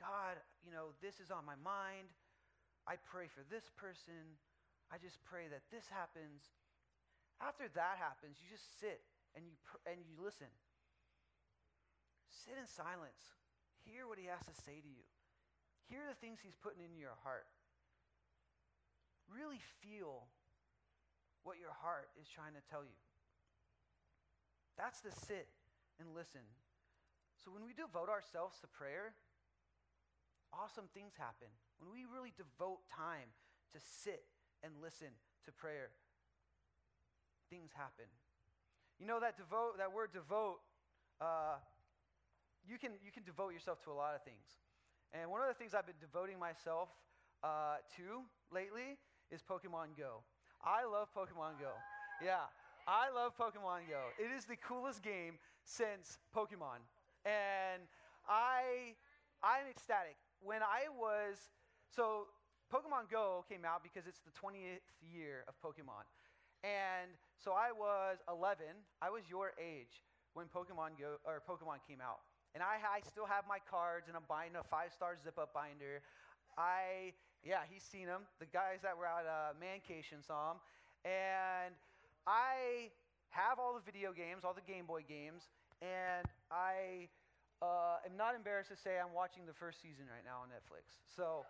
God, 0.00 0.36
you 0.64 0.72
know, 0.72 0.92
this 1.00 1.20
is 1.20 1.30
on 1.30 1.48
my 1.48 1.56
mind. 1.64 2.12
I 2.84 2.96
pray 3.08 3.28
for 3.28 3.44
this 3.48 3.68
person. 3.76 4.36
I 4.88 4.96
just 4.96 5.20
pray 5.24 5.48
that 5.52 5.68
this 5.68 5.88
happens. 5.92 6.48
After 7.38 7.68
that 7.76 8.00
happens, 8.00 8.40
you 8.40 8.48
just 8.48 8.80
sit 8.80 9.04
and 9.36 9.44
you 9.44 9.54
pr- 9.62 9.84
and 9.84 10.00
you 10.02 10.16
listen. 10.16 10.50
Sit 12.32 12.56
in 12.56 12.66
silence. 12.66 13.36
Hear 13.84 14.08
what 14.08 14.18
he 14.18 14.26
has 14.28 14.40
to 14.48 14.56
say 14.64 14.80
to 14.80 14.90
you. 14.90 15.04
Hear 15.88 16.04
the 16.08 16.16
things 16.16 16.40
he's 16.40 16.56
putting 16.56 16.84
into 16.84 17.00
your 17.00 17.16
heart. 17.24 17.48
Really 19.28 19.60
feel 19.80 20.28
what 21.44 21.60
your 21.60 21.72
heart 21.72 22.08
is 22.20 22.28
trying 22.28 22.56
to 22.56 22.64
tell 22.68 22.84
you. 22.84 22.96
That's 24.76 25.00
the 25.00 25.12
sit 25.12 25.48
and 26.00 26.12
listen. 26.12 26.44
So 27.36 27.50
when 27.50 27.64
we 27.64 27.72
devote 27.72 28.08
ourselves 28.08 28.60
to 28.60 28.68
prayer, 28.68 29.16
awesome 30.52 30.88
things 30.92 31.16
happen. 31.16 31.48
When 31.80 31.90
we 31.92 32.04
really 32.04 32.32
devote 32.36 32.84
time 32.88 33.32
to 33.72 33.78
sit 33.80 34.24
and 34.62 34.72
listen 34.82 35.08
to 35.44 35.52
prayer, 35.52 35.90
things 37.50 37.70
happen. 37.74 38.06
You 38.98 39.06
know 39.06 39.20
that 39.20 39.36
devote 39.36 39.78
that 39.78 39.92
word 39.92 40.10
devote 40.12 40.58
uh, 41.20 41.58
you 42.66 42.78
can 42.78 42.92
you 43.04 43.10
can 43.12 43.22
devote 43.22 43.52
yourself 43.52 43.82
to 43.84 43.90
a 43.90 43.96
lot 43.96 44.14
of 44.14 44.22
things. 44.22 44.58
And 45.12 45.30
one 45.30 45.40
of 45.40 45.48
the 45.48 45.54
things 45.54 45.72
I've 45.72 45.86
been 45.86 46.00
devoting 46.00 46.38
myself 46.38 46.88
uh, 47.42 47.80
to 47.96 48.26
lately 48.52 48.98
is 49.30 49.40
Pokemon 49.42 49.96
Go. 49.96 50.20
I 50.62 50.84
love 50.84 51.08
Pokemon 51.16 51.58
Go. 51.60 51.72
Yeah, 52.22 52.50
I 52.86 53.10
love 53.14 53.32
Pokemon 53.38 53.88
Go. 53.88 54.02
It 54.18 54.34
is 54.36 54.44
the 54.44 54.56
coolest 54.56 55.02
game 55.02 55.38
since 55.64 56.18
Pokemon, 56.34 56.82
and 57.24 57.82
I 58.28 58.94
I'm 59.42 59.66
ecstatic. 59.70 60.16
When 60.42 60.62
I 60.62 60.90
was 60.90 61.38
so 61.94 62.26
Pokemon 62.72 63.10
Go 63.10 63.44
came 63.48 63.64
out 63.64 63.82
because 63.82 64.06
it's 64.06 64.20
the 64.20 64.34
20th 64.36 64.84
year 65.00 65.44
of 65.48 65.56
Pokemon, 65.64 66.04
and 66.62 67.10
so 67.36 67.52
I 67.52 67.72
was 67.72 68.18
11. 68.28 68.64
I 69.00 69.10
was 69.10 69.24
your 69.30 69.52
age 69.56 70.04
when 70.34 70.46
Pokemon 70.46 70.98
Go 70.98 71.16
or 71.24 71.42
Pokemon 71.42 71.80
came 71.86 72.00
out. 72.02 72.20
And 72.54 72.62
I, 72.62 72.80
I 72.80 73.00
still 73.06 73.26
have 73.26 73.44
my 73.46 73.58
cards, 73.70 74.08
and 74.08 74.16
I'm 74.16 74.26
buying 74.28 74.56
a 74.56 74.64
five 74.64 74.92
star 74.92 75.14
zip 75.22 75.38
up 75.38 75.52
binder. 75.52 76.00
I, 76.56 77.12
yeah, 77.44 77.62
he's 77.68 77.84
seen 77.84 78.06
them. 78.06 78.26
The 78.40 78.50
guys 78.50 78.80
that 78.82 78.96
were 78.96 79.06
at 79.06 79.28
uh, 79.28 79.54
Mancation 79.60 80.24
saw 80.24 80.56
them. 80.56 80.58
And 81.04 81.74
I 82.26 82.90
have 83.30 83.58
all 83.58 83.74
the 83.74 83.84
video 83.84 84.12
games, 84.12 84.42
all 84.42 84.56
the 84.56 84.66
Game 84.66 84.86
Boy 84.86 85.04
games, 85.06 85.46
and 85.80 86.26
I 86.50 87.06
uh, 87.62 88.02
am 88.02 88.16
not 88.16 88.34
embarrassed 88.34 88.70
to 88.70 88.76
say 88.76 88.98
I'm 88.98 89.14
watching 89.14 89.46
the 89.46 89.54
first 89.54 89.80
season 89.80 90.10
right 90.10 90.24
now 90.26 90.42
on 90.42 90.50
Netflix. 90.50 90.98
So, 91.14 91.46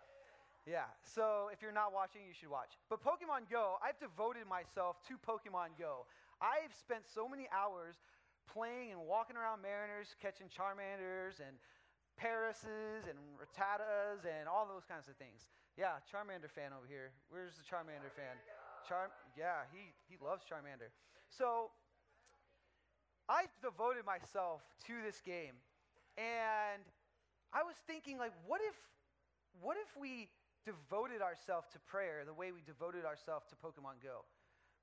yeah. 0.69 0.93
So 1.01 1.49
if 1.49 1.65
you're 1.65 1.73
not 1.73 1.97
watching, 1.97 2.29
you 2.29 2.37
should 2.37 2.53
watch. 2.53 2.77
But 2.93 3.01
Pokemon 3.01 3.49
Go, 3.49 3.81
I've 3.81 3.99
devoted 3.99 4.45
myself 4.45 5.01
to 5.09 5.17
Pokemon 5.17 5.81
Go. 5.81 6.05
I've 6.45 6.77
spent 6.77 7.09
so 7.09 7.25
many 7.25 7.49
hours 7.49 7.97
playing 8.45 8.93
and 8.93 9.01
walking 9.01 9.37
around 9.41 9.65
Mariners, 9.65 10.13
catching 10.21 10.53
Charmanders 10.53 11.41
and 11.41 11.57
Parises 12.21 13.09
and 13.09 13.17
Rattatas 13.41 14.29
and 14.29 14.45
all 14.45 14.69
those 14.69 14.85
kinds 14.85 15.09
of 15.09 15.17
things. 15.17 15.49
Yeah, 15.79 16.03
Charmander 16.05 16.51
fan 16.51 16.77
over 16.77 16.85
here. 16.85 17.17
Where's 17.31 17.57
the 17.57 17.65
Charmander 17.65 18.13
fan? 18.13 18.37
Char- 18.89 19.15
yeah, 19.39 19.65
he, 19.73 19.95
he 20.11 20.19
loves 20.21 20.43
Charmander. 20.45 20.91
So 21.31 21.71
I've 23.29 23.53
devoted 23.63 24.05
myself 24.05 24.63
to 24.87 24.95
this 25.05 25.23
game. 25.25 25.55
And 26.19 26.83
I 27.55 27.63
was 27.63 27.77
thinking, 27.87 28.19
like, 28.19 28.33
what 28.45 28.61
if, 28.61 28.75
what 29.63 29.77
if 29.79 29.95
we 30.01 30.29
devoted 30.69 31.25
ourselves 31.25 31.65
to 31.73 31.81
prayer 31.89 32.29
the 32.29 32.37
way 32.37 32.53
we 32.53 32.61
devoted 32.61 33.09
ourselves 33.09 33.49
to 33.49 33.57
Pokemon 33.57 34.05
Go? 34.05 34.29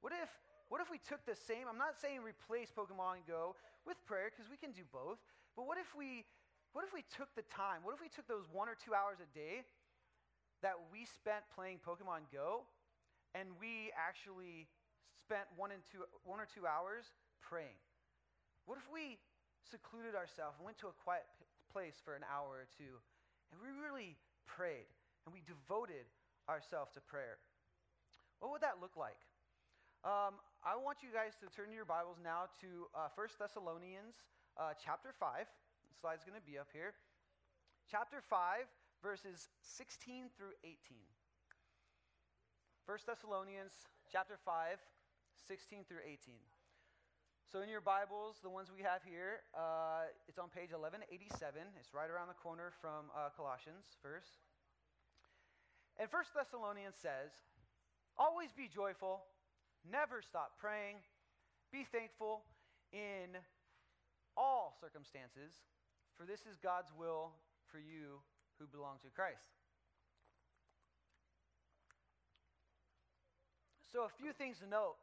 What 0.01 0.17
if 0.17 0.33
what 0.65 0.81
if 0.81 0.89
we 0.89 0.97
took 0.97 1.21
the 1.29 1.37
same, 1.37 1.69
I'm 1.69 1.77
not 1.77 1.93
saying 1.93 2.25
replace 2.25 2.73
Pokemon 2.73 3.29
Go 3.29 3.53
with 3.85 4.01
prayer 4.09 4.33
because 4.33 4.49
we 4.49 4.57
can 4.57 4.73
do 4.73 4.81
both, 4.89 5.21
but 5.53 5.69
what 5.69 5.77
if 5.77 5.93
we 5.93 6.25
what 6.73 6.81
if 6.81 6.89
we 6.89 7.05
took 7.05 7.29
the 7.37 7.45
time? 7.53 7.85
What 7.85 7.93
if 7.93 8.01
we 8.01 8.09
took 8.09 8.25
those 8.25 8.49
1 8.51 8.67
or 8.67 8.75
2 8.75 8.91
hours 8.91 9.21
a 9.23 9.29
day 9.31 9.63
that 10.65 10.75
we 10.91 11.05
spent 11.05 11.45
playing 11.53 11.79
Pokemon 11.85 12.27
Go 12.33 12.65
and 13.37 13.47
we 13.61 13.93
actually 13.93 14.65
spent 15.13 15.45
1 15.53 15.69
and 15.69 15.85
2 15.93 16.01
1 16.25 16.41
or 16.41 16.49
2 16.49 16.65
hours 16.65 17.13
praying? 17.45 17.77
What 18.65 18.81
if 18.81 18.89
we 18.89 19.21
secluded 19.61 20.17
ourselves 20.17 20.57
and 20.57 20.65
went 20.65 20.81
to 20.81 20.89
a 20.89 20.95
quiet 21.05 21.29
place 21.69 22.01
for 22.01 22.17
an 22.17 22.25
hour 22.25 22.65
or 22.65 22.69
two 22.73 22.97
and 23.53 23.61
we 23.61 23.69
really 23.69 24.17
prayed 24.49 24.89
and 25.25 25.33
we 25.33 25.41
devoted 25.41 26.05
ourselves 26.45 26.93
to 26.93 27.01
prayer? 27.01 27.41
What 28.39 28.53
would 28.53 28.61
that 28.61 28.77
look 28.79 28.93
like? 28.93 29.17
Um, 30.05 30.37
I 30.61 30.77
want 30.77 31.01
you 31.01 31.09
guys 31.09 31.33
to 31.41 31.49
turn 31.49 31.73
your 31.73 31.85
Bibles 31.85 32.21
now 32.21 32.45
to 32.61 32.85
uh, 32.93 33.09
1 33.17 33.41
Thessalonians 33.41 34.29
uh, 34.53 34.77
chapter 34.77 35.09
5. 35.17 35.49
The 35.49 35.97
slide's 35.97 36.21
going 36.21 36.37
to 36.37 36.45
be 36.45 36.61
up 36.61 36.69
here. 36.69 36.93
Chapter 37.89 38.21
5, 38.21 38.69
verses 39.01 39.49
16 39.65 40.29
through 40.37 40.53
18. 40.61 40.77
1 42.85 42.97
Thessalonians 43.09 43.89
chapter 44.13 44.37
5, 44.45 44.77
16 45.49 45.89
through 45.89 46.05
18. 46.05 46.37
So 47.49 47.65
in 47.65 47.69
your 47.69 47.81
Bibles, 47.81 48.37
the 48.45 48.49
ones 48.49 48.69
we 48.69 48.85
have 48.85 49.01
here, 49.01 49.41
uh, 49.57 50.05
it's 50.29 50.37
on 50.37 50.53
page 50.53 50.69
1187. 50.69 51.33
It's 51.81 51.93
right 51.93 52.09
around 52.09 52.29
the 52.29 52.37
corner 52.37 52.69
from 52.77 53.09
uh, 53.13 53.33
Colossians 53.33 53.97
verse. 54.05 54.37
And 55.97 56.07
1 56.11 56.23
Thessalonians 56.35 56.95
says, 57.01 57.31
Always 58.17 58.51
be 58.51 58.67
joyful 58.67 59.23
Never 59.91 60.21
stop 60.21 60.57
praying. 60.57 60.97
Be 61.71 61.85
thankful 61.91 62.41
in 62.91 63.37
all 64.37 64.73
circumstances, 64.81 65.53
for 66.17 66.25
this 66.25 66.41
is 66.49 66.57
God's 66.57 66.91
will 66.97 67.31
for 67.69 67.77
you 67.77 68.21
who 68.57 68.65
belong 68.65 68.97
to 69.03 69.09
Christ. 69.13 69.53
So, 73.91 74.03
a 74.03 74.09
few 74.09 74.33
things 74.33 74.59
to 74.59 74.67
note. 74.67 74.95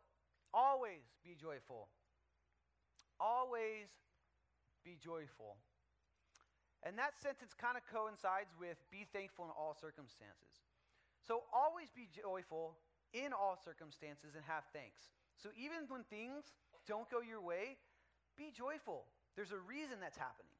Always 0.52 1.00
be 1.25 1.34
joyful. 1.38 1.88
Always 3.20 3.88
be 4.84 4.99
joyful. 5.02 5.56
And 6.82 6.99
that 6.99 7.14
sentence 7.22 7.54
kind 7.54 7.78
of 7.78 7.87
coincides 7.87 8.52
with 8.58 8.76
be 8.90 9.06
thankful 9.12 9.46
in 9.46 9.50
all 9.52 9.76
circumstances. 9.80 10.61
So, 11.26 11.43
always 11.52 11.88
be 11.95 12.09
joyful 12.11 12.76
in 13.12 13.33
all 13.33 13.61
circumstances 13.61 14.35
and 14.35 14.45
have 14.49 14.64
thanks. 14.73 15.12
So 15.37 15.52
even 15.59 15.85
when 15.88 16.05
things 16.09 16.57
don't 16.88 17.09
go 17.11 17.21
your 17.21 17.41
way, 17.41 17.76
be 18.37 18.55
joyful. 18.55 19.05
There's 19.37 19.52
a 19.52 19.61
reason 19.61 20.00
that's 20.00 20.17
happening. 20.17 20.55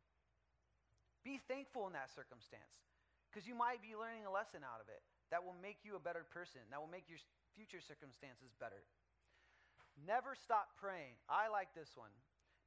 Be 1.25 1.41
thankful 1.49 1.87
in 1.87 1.95
that 1.95 2.11
circumstance 2.13 2.83
because 3.31 3.47
you 3.47 3.55
might 3.55 3.81
be 3.81 3.97
learning 3.97 4.27
a 4.27 4.33
lesson 4.33 4.67
out 4.67 4.83
of 4.83 4.91
it 4.91 5.01
that 5.31 5.41
will 5.41 5.57
make 5.63 5.81
you 5.87 5.97
a 5.97 6.03
better 6.03 6.27
person, 6.29 6.61
that 6.69 6.81
will 6.83 6.91
make 6.91 7.09
your 7.09 7.23
future 7.57 7.81
circumstances 7.81 8.53
better. 8.61 8.85
Never 9.97 10.35
stop 10.35 10.75
praying. 10.77 11.17
I 11.31 11.49
like 11.49 11.73
this 11.73 11.95
one. 11.95 12.13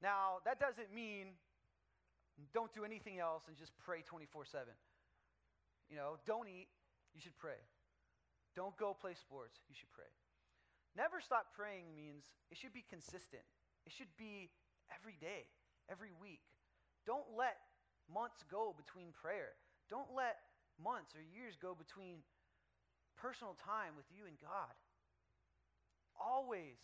Now, 0.02 0.42
that 0.46 0.58
doesn't 0.58 0.94
mean 0.94 1.36
don't 2.54 2.72
do 2.74 2.84
anything 2.84 3.20
else 3.20 3.44
and 3.48 3.56
just 3.58 3.72
pray 3.84 4.04
24 4.04 4.46
7. 4.46 4.68
You 5.90 5.98
know, 5.98 6.18
don't 6.26 6.48
eat, 6.48 6.68
you 7.14 7.22
should 7.22 7.38
pray. 7.38 7.60
Don't 8.56 8.76
go 8.78 8.96
play 8.96 9.14
sports. 9.14 9.60
You 9.68 9.76
should 9.76 9.92
pray. 9.92 10.10
Never 10.96 11.20
stop 11.20 11.52
praying 11.52 11.92
means 11.92 12.24
it 12.50 12.58
should 12.58 12.72
be 12.72 12.86
consistent. 12.88 13.44
It 13.86 13.92
should 13.92 14.12
be 14.18 14.50
every 14.88 15.20
day, 15.20 15.52
every 15.92 16.16
week. 16.16 16.42
Don't 17.06 17.36
let 17.36 17.60
months 18.08 18.42
go 18.50 18.74
between 18.74 19.12
prayer. 19.12 19.60
Don't 19.92 20.16
let 20.16 20.40
months 20.80 21.14
or 21.14 21.22
years 21.22 21.60
go 21.60 21.76
between 21.76 22.24
personal 23.20 23.56
time 23.60 23.94
with 24.00 24.08
you 24.10 24.24
and 24.26 24.40
God. 24.40 24.74
Always 26.16 26.80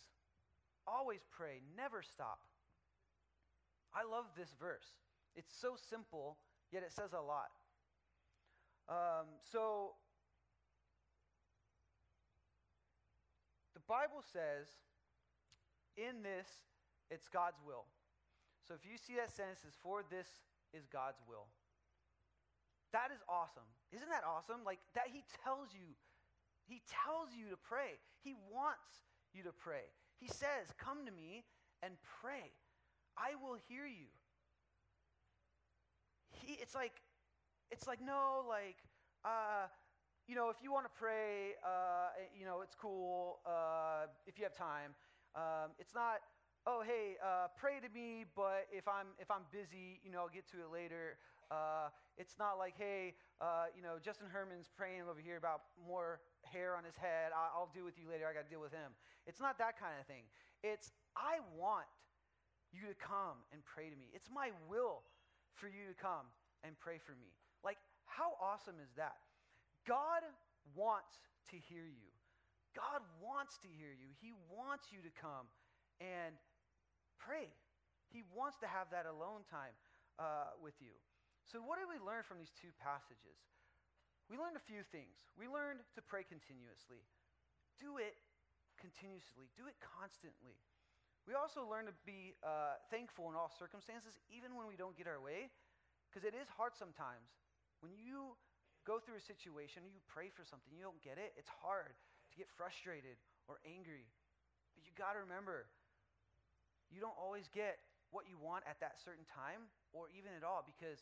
always 0.86 1.20
pray, 1.30 1.60
never 1.76 2.02
stop. 2.02 2.38
I 3.94 4.08
love 4.08 4.26
this 4.36 4.54
verse. 4.58 4.98
It's 5.36 5.52
so 5.52 5.76
simple, 5.76 6.38
yet 6.72 6.82
it 6.82 6.92
says 6.92 7.12
a 7.12 7.20
lot. 7.20 7.52
Um, 8.88 9.26
so, 9.52 9.92
Bible 13.88 14.22
says 14.32 14.68
in 15.96 16.22
this, 16.22 16.48
it's 17.10 17.28
God's 17.28 17.60
will. 17.66 17.84
So, 18.66 18.74
if 18.74 18.86
you 18.86 18.96
see 18.96 19.18
that 19.18 19.34
sentence, 19.34 19.66
is 19.66 19.74
for 19.82 20.06
this 20.08 20.28
is 20.72 20.86
God's 20.86 21.18
will. 21.28 21.50
That 22.92 23.10
is 23.10 23.20
awesome. 23.28 23.66
Isn't 23.90 24.08
that 24.08 24.22
awesome? 24.22 24.64
Like, 24.64 24.78
that 24.94 25.10
He 25.12 25.24
tells 25.44 25.74
you, 25.74 25.92
He 26.64 26.80
tells 26.86 27.34
you 27.34 27.50
to 27.50 27.58
pray. 27.58 27.98
He 28.22 28.34
wants 28.52 29.02
you 29.34 29.42
to 29.44 29.52
pray. 29.52 29.90
He 30.20 30.28
says, 30.28 30.70
Come 30.78 31.04
to 31.04 31.12
me 31.12 31.44
and 31.82 31.94
pray. 32.22 32.54
I 33.18 33.34
will 33.42 33.58
hear 33.68 33.84
you. 33.84 34.08
He, 36.30 36.54
it's 36.54 36.74
like, 36.74 37.02
it's 37.70 37.86
like, 37.86 38.00
no, 38.00 38.44
like, 38.48 38.76
uh, 39.24 39.68
you 40.28 40.34
know, 40.34 40.50
if 40.50 40.56
you 40.62 40.72
want 40.72 40.86
to 40.86 40.94
pray, 40.94 41.58
uh, 41.66 42.14
you 42.38 42.44
know, 42.44 42.62
it's 42.62 42.74
cool 42.74 43.40
uh, 43.46 44.06
if 44.26 44.38
you 44.38 44.44
have 44.44 44.54
time. 44.54 44.94
Um, 45.34 45.74
it's 45.78 45.94
not, 45.94 46.22
oh, 46.66 46.82
hey, 46.86 47.16
uh, 47.18 47.48
pray 47.58 47.80
to 47.82 47.90
me, 47.90 48.24
but 48.36 48.70
if 48.70 48.86
I'm 48.86 49.18
if 49.18 49.30
I'm 49.30 49.48
busy, 49.50 49.98
you 50.04 50.10
know, 50.10 50.20
I'll 50.20 50.32
get 50.32 50.46
to 50.52 50.62
it 50.62 50.70
later. 50.72 51.18
Uh, 51.50 51.92
it's 52.16 52.38
not 52.38 52.56
like, 52.56 52.74
hey, 52.78 53.12
uh, 53.40 53.68
you 53.76 53.82
know, 53.82 54.00
Justin 54.00 54.28
Herman's 54.32 54.70
praying 54.72 55.04
over 55.10 55.20
here 55.20 55.36
about 55.36 55.68
more 55.76 56.20
hair 56.48 56.76
on 56.76 56.84
his 56.84 56.96
head. 56.96 57.34
I'll, 57.36 57.66
I'll 57.66 57.72
deal 57.74 57.84
with 57.84 57.98
you 57.98 58.08
later. 58.08 58.24
I 58.24 58.32
got 58.32 58.48
to 58.48 58.52
deal 58.52 58.62
with 58.62 58.72
him. 58.72 58.96
It's 59.26 59.40
not 59.40 59.58
that 59.58 59.76
kind 59.76 59.92
of 60.00 60.06
thing. 60.06 60.24
It's 60.62 60.92
I 61.16 61.44
want 61.58 61.90
you 62.72 62.88
to 62.88 62.96
come 62.96 63.42
and 63.52 63.60
pray 63.66 63.90
to 63.90 63.96
me. 63.96 64.08
It's 64.14 64.30
my 64.32 64.48
will 64.70 65.02
for 65.58 65.66
you 65.66 65.84
to 65.90 65.96
come 65.98 66.30
and 66.64 66.78
pray 66.78 66.96
for 66.96 67.12
me. 67.12 67.34
Like, 67.60 67.76
how 68.06 68.32
awesome 68.40 68.80
is 68.80 68.88
that? 68.96 69.20
God 69.86 70.22
wants 70.74 71.18
to 71.50 71.56
hear 71.58 71.84
you. 71.84 72.10
God 72.72 73.04
wants 73.20 73.60
to 73.66 73.68
hear 73.68 73.92
you. 73.92 74.08
He 74.16 74.32
wants 74.48 74.88
you 74.88 75.04
to 75.04 75.12
come 75.12 75.50
and 76.00 76.32
pray. 77.20 77.52
He 78.08 78.24
wants 78.32 78.56
to 78.64 78.68
have 78.68 78.88
that 78.92 79.04
alone 79.04 79.44
time 79.48 79.76
uh, 80.16 80.56
with 80.60 80.76
you. 80.80 80.96
So, 81.44 81.60
what 81.60 81.76
did 81.76 81.90
we 81.90 82.00
learn 82.00 82.24
from 82.24 82.40
these 82.40 82.54
two 82.54 82.72
passages? 82.80 83.36
We 84.30 84.38
learned 84.38 84.56
a 84.56 84.64
few 84.64 84.86
things. 84.88 85.20
We 85.36 85.50
learned 85.50 85.84
to 85.98 86.00
pray 86.00 86.24
continuously. 86.24 87.02
Do 87.76 87.98
it 87.98 88.16
continuously, 88.80 89.52
do 89.54 89.68
it 89.70 89.76
constantly. 89.78 90.58
We 91.22 91.38
also 91.38 91.62
learn 91.62 91.86
to 91.86 91.94
be 92.02 92.34
uh, 92.42 92.82
thankful 92.90 93.30
in 93.30 93.38
all 93.38 93.46
circumstances, 93.46 94.18
even 94.26 94.58
when 94.58 94.66
we 94.66 94.74
don't 94.74 94.98
get 94.98 95.06
our 95.06 95.22
way, 95.22 95.54
because 96.10 96.26
it 96.26 96.34
is 96.34 96.50
hard 96.50 96.74
sometimes. 96.74 97.30
When 97.78 97.94
you 97.94 98.34
go 98.86 98.98
through 98.98 99.18
a 99.18 99.24
situation, 99.24 99.86
you 99.90 100.02
pray 100.10 100.30
for 100.30 100.42
something, 100.46 100.74
you 100.74 100.82
don't 100.82 101.00
get 101.02 101.18
it, 101.18 101.34
it's 101.38 101.50
hard 101.62 101.94
to 101.94 102.34
get 102.34 102.50
frustrated 102.54 103.18
or 103.46 103.58
angry. 103.66 104.08
But 104.74 104.86
you 104.86 104.92
got 104.96 105.14
to 105.14 105.22
remember, 105.22 105.68
you 106.90 106.98
don't 106.98 107.16
always 107.16 107.46
get 107.52 107.80
what 108.12 108.28
you 108.28 108.36
want 108.36 108.64
at 108.68 108.76
that 108.84 109.00
certain 109.00 109.24
time 109.24 109.68
or 109.96 110.12
even 110.12 110.36
at 110.36 110.44
all 110.44 110.64
because 110.64 111.00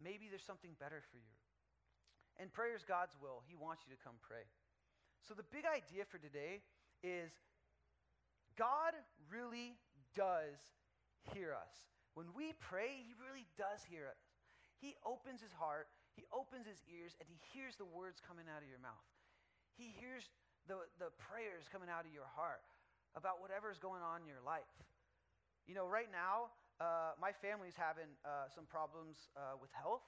maybe 0.00 0.26
there's 0.32 0.44
something 0.44 0.72
better 0.80 1.04
for 1.12 1.20
you. 1.20 1.34
And 2.40 2.48
prayer 2.48 2.72
is 2.72 2.82
God's 2.86 3.12
will. 3.20 3.44
He 3.44 3.52
wants 3.52 3.84
you 3.84 3.92
to 3.92 4.00
come 4.00 4.16
pray. 4.24 4.48
So 5.28 5.36
the 5.36 5.44
big 5.52 5.68
idea 5.68 6.08
for 6.08 6.16
today 6.16 6.64
is 7.04 7.28
God 8.56 8.96
really 9.28 9.76
does 10.16 10.56
hear 11.36 11.52
us. 11.52 11.72
When 12.16 12.32
we 12.32 12.56
pray, 12.58 13.04
He 13.04 13.12
really 13.20 13.44
does 13.60 13.84
hear 13.84 14.08
us. 14.08 14.20
He 14.80 14.96
opens 15.04 15.44
His 15.44 15.52
heart, 15.52 15.92
He 16.20 16.28
opens 16.36 16.68
His 16.68 16.84
ears, 16.92 17.16
and 17.16 17.24
He 17.24 17.40
hears 17.56 17.80
the 17.80 17.88
words 17.88 18.20
coming 18.20 18.44
out 18.44 18.60
of 18.60 18.68
your 18.68 18.82
mouth. 18.84 19.08
He 19.72 19.88
hears 19.96 20.28
the, 20.68 20.84
the 21.00 21.08
prayers 21.16 21.64
coming 21.72 21.88
out 21.88 22.04
of 22.04 22.12
your 22.12 22.28
heart 22.28 22.60
about 23.16 23.40
whatever's 23.40 23.80
going 23.80 24.04
on 24.04 24.20
in 24.20 24.28
your 24.28 24.44
life. 24.44 24.68
You 25.64 25.72
know, 25.72 25.88
right 25.88 26.12
now, 26.12 26.52
uh, 26.76 27.16
my 27.16 27.32
family's 27.32 27.72
having 27.72 28.12
uh, 28.20 28.52
some 28.52 28.68
problems 28.68 29.32
uh, 29.32 29.56
with 29.56 29.72
health, 29.72 30.04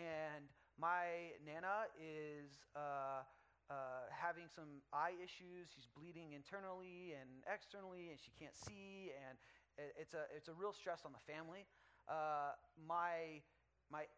and 0.00 0.48
my 0.80 1.36
nana 1.44 1.92
is 2.00 2.64
uh, 2.72 3.20
uh, 3.68 4.08
having 4.08 4.48
some 4.48 4.80
eye 4.96 5.12
issues. 5.20 5.68
She's 5.76 5.92
bleeding 5.92 6.32
internally 6.32 7.12
and 7.20 7.44
externally, 7.44 8.08
and 8.08 8.16
she 8.16 8.32
can't 8.32 8.56
see, 8.56 9.12
and 9.12 9.36
it's 9.76 10.16
a 10.16 10.24
it's 10.32 10.48
a 10.48 10.56
real 10.56 10.72
stress 10.72 11.04
on 11.04 11.12
the 11.12 11.24
family. 11.28 11.68
Uh, 12.08 12.56
my 12.80 13.44
my 13.92 14.08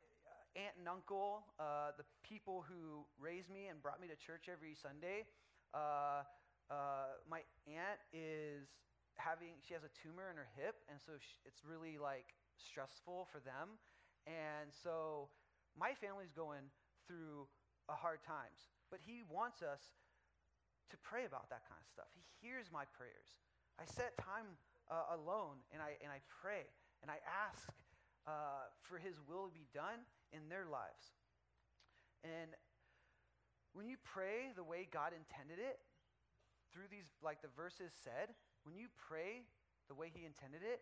aunt 0.57 0.77
and 0.79 0.89
uncle, 0.89 1.45
uh, 1.59 1.97
the 1.97 2.05
people 2.23 2.65
who 2.67 3.05
raised 3.21 3.49
me 3.49 3.69
and 3.69 3.81
brought 3.81 4.01
me 4.01 4.09
to 4.09 4.17
church 4.17 4.49
every 4.53 4.77
Sunday. 4.77 5.25
Uh, 5.73 6.25
uh, 6.69 7.17
my 7.29 7.41
aunt 7.69 8.01
is 8.13 8.69
having, 9.17 9.61
she 9.65 9.73
has 9.75 9.85
a 9.85 9.93
tumor 9.93 10.29
in 10.29 10.37
her 10.37 10.49
hip, 10.57 10.77
and 10.89 11.01
so 11.01 11.17
she, 11.21 11.41
it's 11.45 11.65
really 11.65 11.97
like 11.97 12.37
stressful 12.57 13.29
for 13.33 13.41
them. 13.41 13.81
And 14.29 14.71
so 14.71 15.29
my 15.77 15.97
family's 15.97 16.33
going 16.33 16.69
through 17.09 17.49
a 17.89 17.97
hard 17.97 18.23
times, 18.23 18.71
but 18.93 19.01
he 19.03 19.25
wants 19.27 19.61
us 19.61 19.97
to 20.93 20.97
pray 21.01 21.25
about 21.25 21.49
that 21.49 21.65
kind 21.67 21.81
of 21.81 21.89
stuff. 21.89 22.09
He 22.13 22.23
hears 22.45 22.69
my 22.69 22.85
prayers. 22.93 23.41
I 23.81 23.89
set 23.89 24.15
time 24.21 24.61
uh, 24.93 25.17
alone 25.17 25.65
and 25.73 25.81
I, 25.81 25.97
and 26.05 26.13
I 26.13 26.21
pray 26.29 26.69
and 27.01 27.11
I 27.11 27.19
ask 27.25 27.73
uh, 28.29 28.69
for 28.85 29.01
his 29.01 29.19
will 29.27 29.49
to 29.49 29.55
be 29.55 29.67
done 29.73 30.05
in 30.33 30.49
their 30.49 30.65
lives. 30.65 31.13
And 32.25 32.57
when 33.73 33.89
you 33.89 33.97
pray 34.01 34.53
the 34.57 34.65
way 34.65 34.89
God 34.91 35.13
intended 35.13 35.61
it, 35.61 35.81
through 36.73 36.89
these, 36.89 37.13
like 37.21 37.45
the 37.45 37.53
verses 37.53 37.93
said, 37.93 38.33
when 38.65 38.75
you 38.75 38.89
pray 38.97 39.45
the 39.93 39.95
way 39.95 40.09
He 40.09 40.25
intended 40.25 40.65
it, 40.65 40.81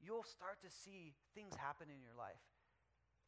you'll 0.00 0.24
start 0.24 0.64
to 0.64 0.72
see 0.72 1.12
things 1.36 1.52
happen 1.54 1.92
in 1.92 2.00
your 2.00 2.16
life. 2.16 2.40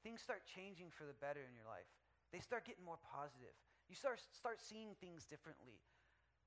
Things 0.00 0.24
start 0.24 0.48
changing 0.48 0.88
for 0.88 1.04
the 1.04 1.16
better 1.16 1.44
in 1.44 1.52
your 1.52 1.68
life. 1.68 1.88
They 2.32 2.40
start 2.40 2.64
getting 2.64 2.84
more 2.84 3.00
positive. 3.00 3.54
You 3.88 3.94
start, 3.94 4.24
start 4.32 4.58
seeing 4.58 4.96
things 4.98 5.28
differently. 5.28 5.84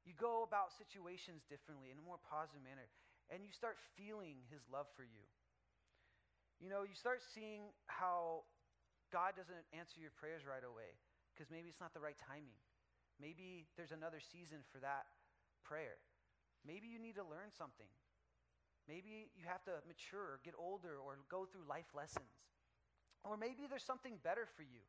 You 0.04 0.18
go 0.18 0.42
about 0.42 0.74
situations 0.74 1.46
differently 1.46 1.94
in 1.94 2.02
a 2.02 2.06
more 2.06 2.20
positive 2.22 2.66
manner. 2.66 2.90
And 3.30 3.46
you 3.46 3.54
start 3.54 3.78
feeling 3.94 4.42
His 4.50 4.66
love 4.68 4.90
for 4.98 5.06
you. 5.06 5.26
You 6.58 6.70
know, 6.70 6.82
you 6.82 6.98
start 6.98 7.22
seeing 7.22 7.70
how 7.86 8.46
God 9.14 9.38
doesn't 9.38 9.66
answer 9.72 10.02
your 10.02 10.12
prayers 10.18 10.42
right 10.44 10.66
away 10.66 10.98
because 11.32 11.54
maybe 11.54 11.70
it's 11.70 11.80
not 11.80 11.94
the 11.94 12.02
right 12.02 12.18
timing. 12.18 12.58
Maybe 13.22 13.70
there's 13.78 13.94
another 13.94 14.22
season 14.22 14.66
for 14.74 14.82
that 14.82 15.06
prayer. 15.62 16.02
Maybe 16.66 16.90
you 16.90 16.98
need 16.98 17.16
to 17.18 17.26
learn 17.26 17.54
something. 17.54 17.90
Maybe 18.88 19.30
you 19.36 19.44
have 19.46 19.62
to 19.68 19.84
mature, 19.84 20.38
or 20.38 20.40
get 20.48 20.56
older, 20.56 20.96
or 20.96 21.20
go 21.28 21.44
through 21.44 21.68
life 21.68 21.92
lessons. 21.92 22.32
Or 23.28 23.36
maybe 23.36 23.68
there's 23.68 23.84
something 23.84 24.16
better 24.24 24.48
for 24.56 24.64
you. 24.64 24.80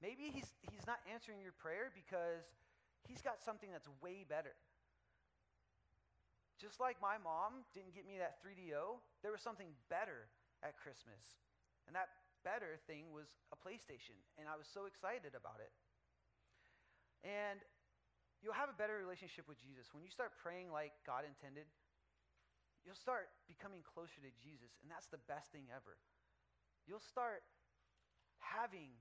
Maybe 0.00 0.32
he's, 0.32 0.48
he's 0.72 0.86
not 0.86 0.98
answering 1.06 1.44
your 1.44 1.52
prayer 1.52 1.92
because 1.94 2.48
he's 3.06 3.20
got 3.20 3.38
something 3.44 3.70
that's 3.70 3.86
way 4.00 4.24
better. 4.26 4.56
Just 6.62 6.78
like 6.78 7.02
my 7.02 7.18
mom 7.18 7.66
didn't 7.74 7.90
get 7.90 8.06
me 8.06 8.22
that 8.22 8.38
3DO, 8.38 9.02
there 9.26 9.34
was 9.34 9.42
something 9.42 9.74
better 9.90 10.30
at 10.62 10.78
Christmas. 10.78 11.42
And 11.90 11.98
that 11.98 12.06
better 12.46 12.78
thing 12.86 13.10
was 13.10 13.26
a 13.50 13.58
PlayStation. 13.58 14.14
And 14.38 14.46
I 14.46 14.54
was 14.54 14.70
so 14.70 14.86
excited 14.86 15.34
about 15.34 15.58
it. 15.58 15.74
And 17.26 17.58
you'll 18.38 18.54
have 18.54 18.70
a 18.70 18.78
better 18.78 18.94
relationship 18.94 19.50
with 19.50 19.58
Jesus. 19.58 19.90
When 19.90 20.06
you 20.06 20.12
start 20.14 20.38
praying 20.38 20.70
like 20.70 20.94
God 21.02 21.26
intended, 21.26 21.66
you'll 22.86 22.94
start 22.94 23.26
becoming 23.50 23.82
closer 23.82 24.22
to 24.22 24.30
Jesus. 24.38 24.70
And 24.82 24.86
that's 24.86 25.10
the 25.10 25.22
best 25.26 25.50
thing 25.50 25.66
ever. 25.74 25.98
You'll 26.86 27.02
start 27.02 27.42
having 28.38 28.94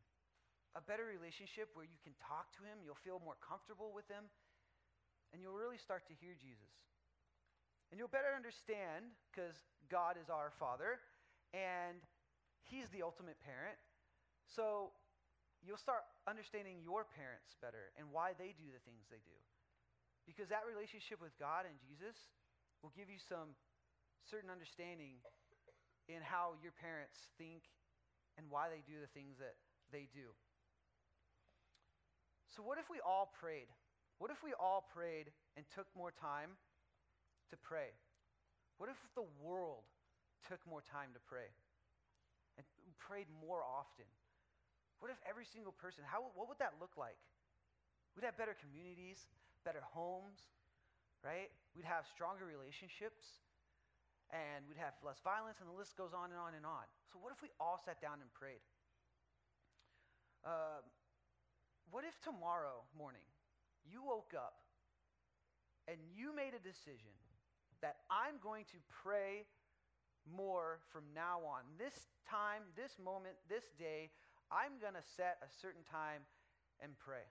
a 0.74 0.82
better 0.82 1.06
relationship 1.06 1.70
where 1.78 1.86
you 1.86 2.02
can 2.02 2.18
talk 2.18 2.50
to 2.58 2.66
him, 2.66 2.82
you'll 2.82 2.98
feel 3.06 3.22
more 3.22 3.38
comfortable 3.38 3.94
with 3.94 4.08
him, 4.08 4.30
and 5.30 5.44
you'll 5.44 5.58
really 5.58 5.82
start 5.82 6.08
to 6.08 6.16
hear 6.18 6.34
Jesus. 6.34 6.72
And 7.92 8.00
you'll 8.00 8.12
better 8.12 8.32
understand 8.32 9.12
because 9.28 9.60
God 9.92 10.16
is 10.16 10.32
our 10.32 10.56
Father 10.56 11.04
and 11.52 12.00
He's 12.64 12.88
the 12.96 13.04
ultimate 13.04 13.36
parent. 13.44 13.76
So 14.48 14.96
you'll 15.60 15.82
start 15.82 16.08
understanding 16.24 16.80
your 16.80 17.04
parents 17.04 17.60
better 17.60 17.92
and 18.00 18.08
why 18.16 18.32
they 18.40 18.56
do 18.56 18.72
the 18.72 18.80
things 18.88 19.12
they 19.12 19.20
do. 19.28 19.36
Because 20.24 20.48
that 20.48 20.64
relationship 20.64 21.20
with 21.20 21.36
God 21.36 21.68
and 21.68 21.76
Jesus 21.84 22.16
will 22.80 22.96
give 22.96 23.12
you 23.12 23.20
some 23.20 23.60
certain 24.24 24.48
understanding 24.48 25.20
in 26.08 26.24
how 26.24 26.56
your 26.64 26.72
parents 26.72 27.28
think 27.36 27.68
and 28.40 28.48
why 28.48 28.72
they 28.72 28.80
do 28.88 29.04
the 29.04 29.12
things 29.12 29.36
that 29.44 29.60
they 29.92 30.08
do. 30.16 30.32
So, 32.56 32.64
what 32.64 32.80
if 32.80 32.88
we 32.92 33.00
all 33.04 33.32
prayed? 33.40 33.68
What 34.20 34.32
if 34.32 34.44
we 34.44 34.54
all 34.56 34.86
prayed 34.94 35.32
and 35.56 35.66
took 35.74 35.88
more 35.96 36.12
time 36.12 36.60
to 37.52 37.58
pray? 37.60 37.94
What 38.82 38.90
if 38.90 38.98
the 39.14 39.28
world 39.44 39.86
took 40.50 40.60
more 40.66 40.82
time 40.82 41.14
to 41.14 41.22
pray 41.22 41.54
and 42.58 42.66
prayed 42.98 43.30
more 43.30 43.62
often? 43.62 44.10
What 44.98 45.14
if 45.14 45.18
every 45.26 45.46
single 45.46 45.74
person, 45.74 46.02
how, 46.06 46.34
what 46.34 46.50
would 46.50 46.58
that 46.58 46.78
look 46.82 46.98
like? 46.98 47.18
We'd 48.14 48.26
have 48.26 48.38
better 48.38 48.58
communities, 48.58 49.30
better 49.64 49.82
homes, 49.82 50.42
right? 51.24 51.50
We'd 51.74 51.88
have 51.88 52.06
stronger 52.10 52.46
relationships, 52.46 53.42
and 54.30 54.66
we'd 54.68 54.82
have 54.82 54.94
less 55.02 55.20
violence, 55.24 55.58
and 55.60 55.68
the 55.68 55.78
list 55.78 55.98
goes 55.98 56.14
on 56.14 56.30
and 56.30 56.40
on 56.40 56.54
and 56.54 56.66
on. 56.66 56.86
So, 57.12 57.20
what 57.20 57.32
if 57.32 57.42
we 57.42 57.50
all 57.60 57.80
sat 57.82 58.02
down 58.02 58.20
and 58.22 58.30
prayed? 58.34 58.64
Uh, 60.46 60.82
what 61.92 62.04
if 62.06 62.18
tomorrow 62.24 62.82
morning 62.98 63.26
you 63.86 64.02
woke 64.02 64.34
up 64.34 64.64
and 65.88 65.98
you 66.16 66.34
made 66.34 66.56
a 66.56 66.62
decision 66.64 67.14
that 67.82 68.06
I'm 68.10 68.38
going 68.42 68.66
to 68.72 68.80
pray 68.90 69.46
more 70.30 70.80
from 70.94 71.04
now 71.14 71.42
on. 71.42 71.66
This 71.82 72.14
time, 72.30 72.62
this 72.78 73.02
moment, 73.02 73.36
this 73.50 73.66
day, 73.78 74.14
I'm 74.54 74.78
going 74.78 74.94
to 74.94 75.06
set 75.18 75.42
a 75.42 75.50
certain 75.50 75.82
time 75.86 76.22
and 76.80 76.94
pray. 77.02 77.26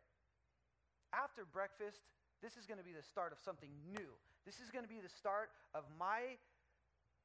After 1.14 1.46
breakfast, 1.46 2.06
this 2.42 2.58
is 2.58 2.66
going 2.66 2.78
to 2.78 2.86
be 2.86 2.94
the 2.94 3.04
start 3.04 3.30
of 3.30 3.38
something 3.38 3.70
new. 3.90 4.10
This 4.46 4.58
is 4.58 4.70
going 4.72 4.82
to 4.86 4.90
be 4.90 5.02
the 5.02 5.12
start 5.12 5.52
of 5.74 5.84
my 5.98 6.40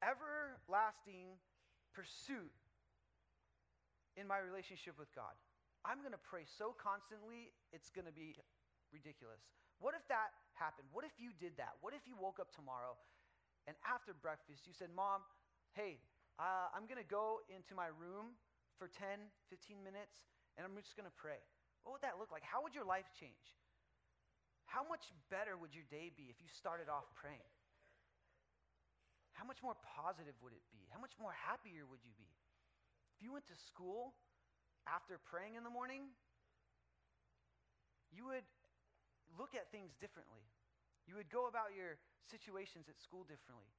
everlasting 0.04 1.40
pursuit 1.96 2.52
in 4.14 4.28
my 4.28 4.38
relationship 4.38 5.00
with 5.00 5.08
God. 5.16 5.32
I'm 5.86 6.02
going 6.02 6.14
to 6.14 6.20
pray 6.20 6.44
so 6.44 6.74
constantly, 6.76 7.54
it's 7.72 7.88
going 7.88 8.06
to 8.06 8.14
be 8.14 8.36
ridiculous. 8.92 9.54
What 9.78 9.94
if 9.94 10.04
that 10.08 10.34
happened? 10.56 10.88
What 10.92 11.04
if 11.04 11.14
you 11.16 11.32
did 11.36 11.56
that? 11.60 11.76
What 11.80 11.94
if 11.94 12.04
you 12.08 12.16
woke 12.18 12.40
up 12.40 12.52
tomorrow 12.52 12.96
and 13.66 13.74
after 13.82 14.14
breakfast, 14.14 14.66
you 14.66 14.74
said, 14.74 14.94
Mom, 14.94 15.26
hey, 15.74 15.98
uh, 16.38 16.70
I'm 16.70 16.86
going 16.86 17.02
to 17.02 17.06
go 17.06 17.42
into 17.50 17.74
my 17.74 17.90
room 17.90 18.38
for 18.78 18.86
10, 18.86 19.30
15 19.50 19.82
minutes, 19.82 20.30
and 20.54 20.62
I'm 20.62 20.74
just 20.78 20.94
going 20.94 21.08
to 21.08 21.18
pray. 21.18 21.42
What 21.82 21.98
would 21.98 22.04
that 22.06 22.18
look 22.18 22.30
like? 22.30 22.46
How 22.46 22.62
would 22.62 22.74
your 22.74 22.86
life 22.86 23.10
change? 23.18 23.54
How 24.66 24.82
much 24.86 25.10
better 25.30 25.54
would 25.54 25.74
your 25.74 25.86
day 25.86 26.10
be 26.10 26.30
if 26.30 26.38
you 26.42 26.50
started 26.50 26.90
off 26.90 27.06
praying? 27.14 27.50
How 29.34 29.46
much 29.46 29.62
more 29.62 29.76
positive 29.98 30.34
would 30.42 30.54
it 30.54 30.64
be? 30.72 30.82
How 30.90 30.98
much 30.98 31.14
more 31.20 31.34
happier 31.34 31.86
would 31.86 32.02
you 32.02 32.14
be? 32.16 32.30
If 33.14 33.22
you 33.22 33.32
went 33.32 33.46
to 33.48 33.56
school 33.68 34.16
after 34.88 35.20
praying 35.22 35.54
in 35.54 35.64
the 35.64 35.72
morning, 35.72 36.08
you 38.10 38.26
would 38.32 38.46
look 39.38 39.52
at 39.52 39.70
things 39.70 39.92
differently. 40.00 40.44
You 41.06 41.14
would 41.14 41.30
go 41.30 41.46
about 41.46 41.72
your 41.72 41.98
situations 42.26 42.90
at 42.90 42.98
school 42.98 43.22
differently. 43.22 43.70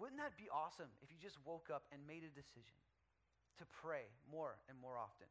Wouldn't 0.00 0.16
that 0.16 0.32
be 0.40 0.48
awesome 0.48 0.88
if 1.04 1.12
you 1.12 1.20
just 1.20 1.36
woke 1.44 1.68
up 1.68 1.84
and 1.92 2.00
made 2.08 2.24
a 2.24 2.32
decision 2.32 2.80
to 3.60 3.68
pray 3.68 4.08
more 4.24 4.56
and 4.72 4.80
more 4.80 4.96
often? 4.96 5.28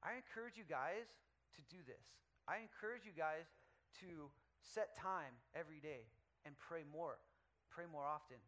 I 0.00 0.16
encourage 0.16 0.56
you 0.56 0.64
guys 0.64 1.12
to 1.54 1.62
do 1.68 1.84
this. 1.84 2.02
I 2.48 2.64
encourage 2.64 3.04
you 3.04 3.12
guys 3.12 3.52
to 4.00 4.32
set 4.64 4.96
time 4.96 5.36
every 5.52 5.78
day 5.78 6.08
and 6.48 6.56
pray 6.56 6.88
more, 6.88 7.20
pray 7.68 7.84
more 7.84 8.08
often. 8.08 8.40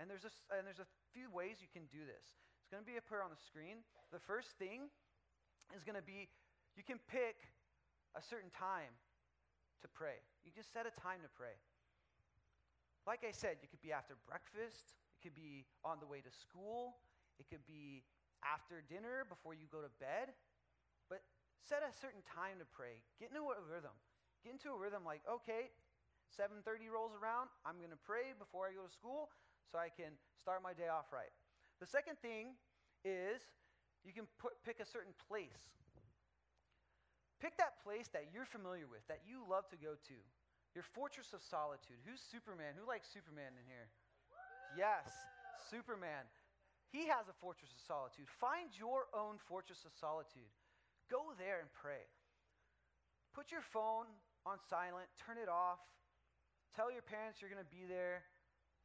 And 0.00 0.08
there's 0.08 0.24
a, 0.24 0.32
and 0.56 0.64
there's 0.64 0.80
a 0.80 0.88
few 1.12 1.28
ways 1.28 1.60
you 1.60 1.68
can 1.68 1.84
do 1.92 2.02
this. 2.08 2.40
It's 2.64 2.72
going 2.72 2.82
to 2.82 2.88
be 2.88 2.96
a 2.96 3.04
prayer 3.04 3.22
on 3.22 3.30
the 3.30 3.42
screen. 3.44 3.84
The 4.10 4.22
first 4.22 4.56
thing 4.56 4.88
is 5.76 5.84
going 5.84 5.98
to 5.98 6.06
be 6.06 6.32
you 6.78 6.86
can 6.86 7.02
pick 7.10 7.50
a 8.18 8.22
certain 8.26 8.50
time 8.50 8.90
to 9.78 9.86
pray. 9.94 10.18
You 10.42 10.50
just 10.50 10.74
set 10.74 10.90
a 10.90 10.94
time 10.98 11.22
to 11.22 11.30
pray. 11.38 11.54
Like 13.06 13.22
I 13.22 13.30
said, 13.30 13.62
it 13.62 13.70
could 13.70 13.80
be 13.80 13.94
after 13.94 14.18
breakfast, 14.26 14.98
it 15.14 15.22
could 15.22 15.38
be 15.38 15.62
on 15.86 16.02
the 16.02 16.08
way 16.10 16.18
to 16.18 16.32
school, 16.34 16.98
it 17.38 17.46
could 17.46 17.62
be 17.62 18.02
after 18.42 18.82
dinner 18.90 19.22
before 19.30 19.54
you 19.54 19.70
go 19.70 19.78
to 19.78 19.92
bed. 20.02 20.34
But 21.06 21.22
set 21.62 21.86
a 21.86 21.94
certain 21.94 22.26
time 22.26 22.58
to 22.58 22.66
pray. 22.74 23.06
Get 23.22 23.30
into 23.30 23.46
a 23.46 23.62
rhythm. 23.62 23.94
Get 24.42 24.58
into 24.58 24.74
a 24.74 24.78
rhythm 24.78 25.06
like, 25.06 25.22
okay, 25.30 25.70
7:30 26.34 26.90
rolls 26.90 27.14
around, 27.14 27.48
I'm 27.62 27.78
going 27.78 27.94
to 27.94 28.02
pray 28.02 28.34
before 28.34 28.66
I 28.66 28.74
go 28.74 28.82
to 28.82 28.92
school 28.92 29.30
so 29.70 29.78
I 29.78 29.94
can 29.94 30.18
start 30.34 30.60
my 30.60 30.74
day 30.74 30.90
off 30.90 31.14
right. 31.14 31.30
The 31.78 31.86
second 31.86 32.18
thing 32.18 32.58
is 33.06 33.46
you 34.02 34.10
can 34.10 34.26
put, 34.42 34.58
pick 34.66 34.82
a 34.82 34.88
certain 34.88 35.14
place 35.30 35.70
Pick 37.38 37.54
that 37.58 37.78
place 37.86 38.10
that 38.10 38.34
you're 38.34 38.48
familiar 38.48 38.90
with, 38.90 39.06
that 39.06 39.22
you 39.22 39.46
love 39.46 39.70
to 39.70 39.78
go 39.78 39.94
to. 39.94 40.18
Your 40.74 40.82
fortress 40.82 41.30
of 41.32 41.42
solitude. 41.42 42.02
Who's 42.02 42.20
Superman? 42.20 42.74
Who 42.74 42.86
likes 42.86 43.08
Superman 43.10 43.54
in 43.54 43.64
here? 43.66 43.88
Yes, 44.76 45.10
Superman. 45.70 46.26
He 46.90 47.06
has 47.08 47.28
a 47.28 47.36
fortress 47.36 47.70
of 47.72 47.80
solitude. 47.84 48.28
Find 48.40 48.72
your 48.74 49.06
own 49.12 49.38
fortress 49.46 49.84
of 49.84 49.92
solitude. 49.96 50.50
Go 51.08 51.32
there 51.36 51.60
and 51.60 51.70
pray. 51.72 52.04
Put 53.36 53.52
your 53.52 53.64
phone 53.64 54.08
on 54.48 54.58
silent, 54.68 55.08
turn 55.20 55.36
it 55.36 55.48
off. 55.48 55.80
Tell 56.76 56.92
your 56.92 57.04
parents 57.04 57.40
you're 57.40 57.52
going 57.52 57.64
to 57.64 57.74
be 57.74 57.84
there. 57.84 58.24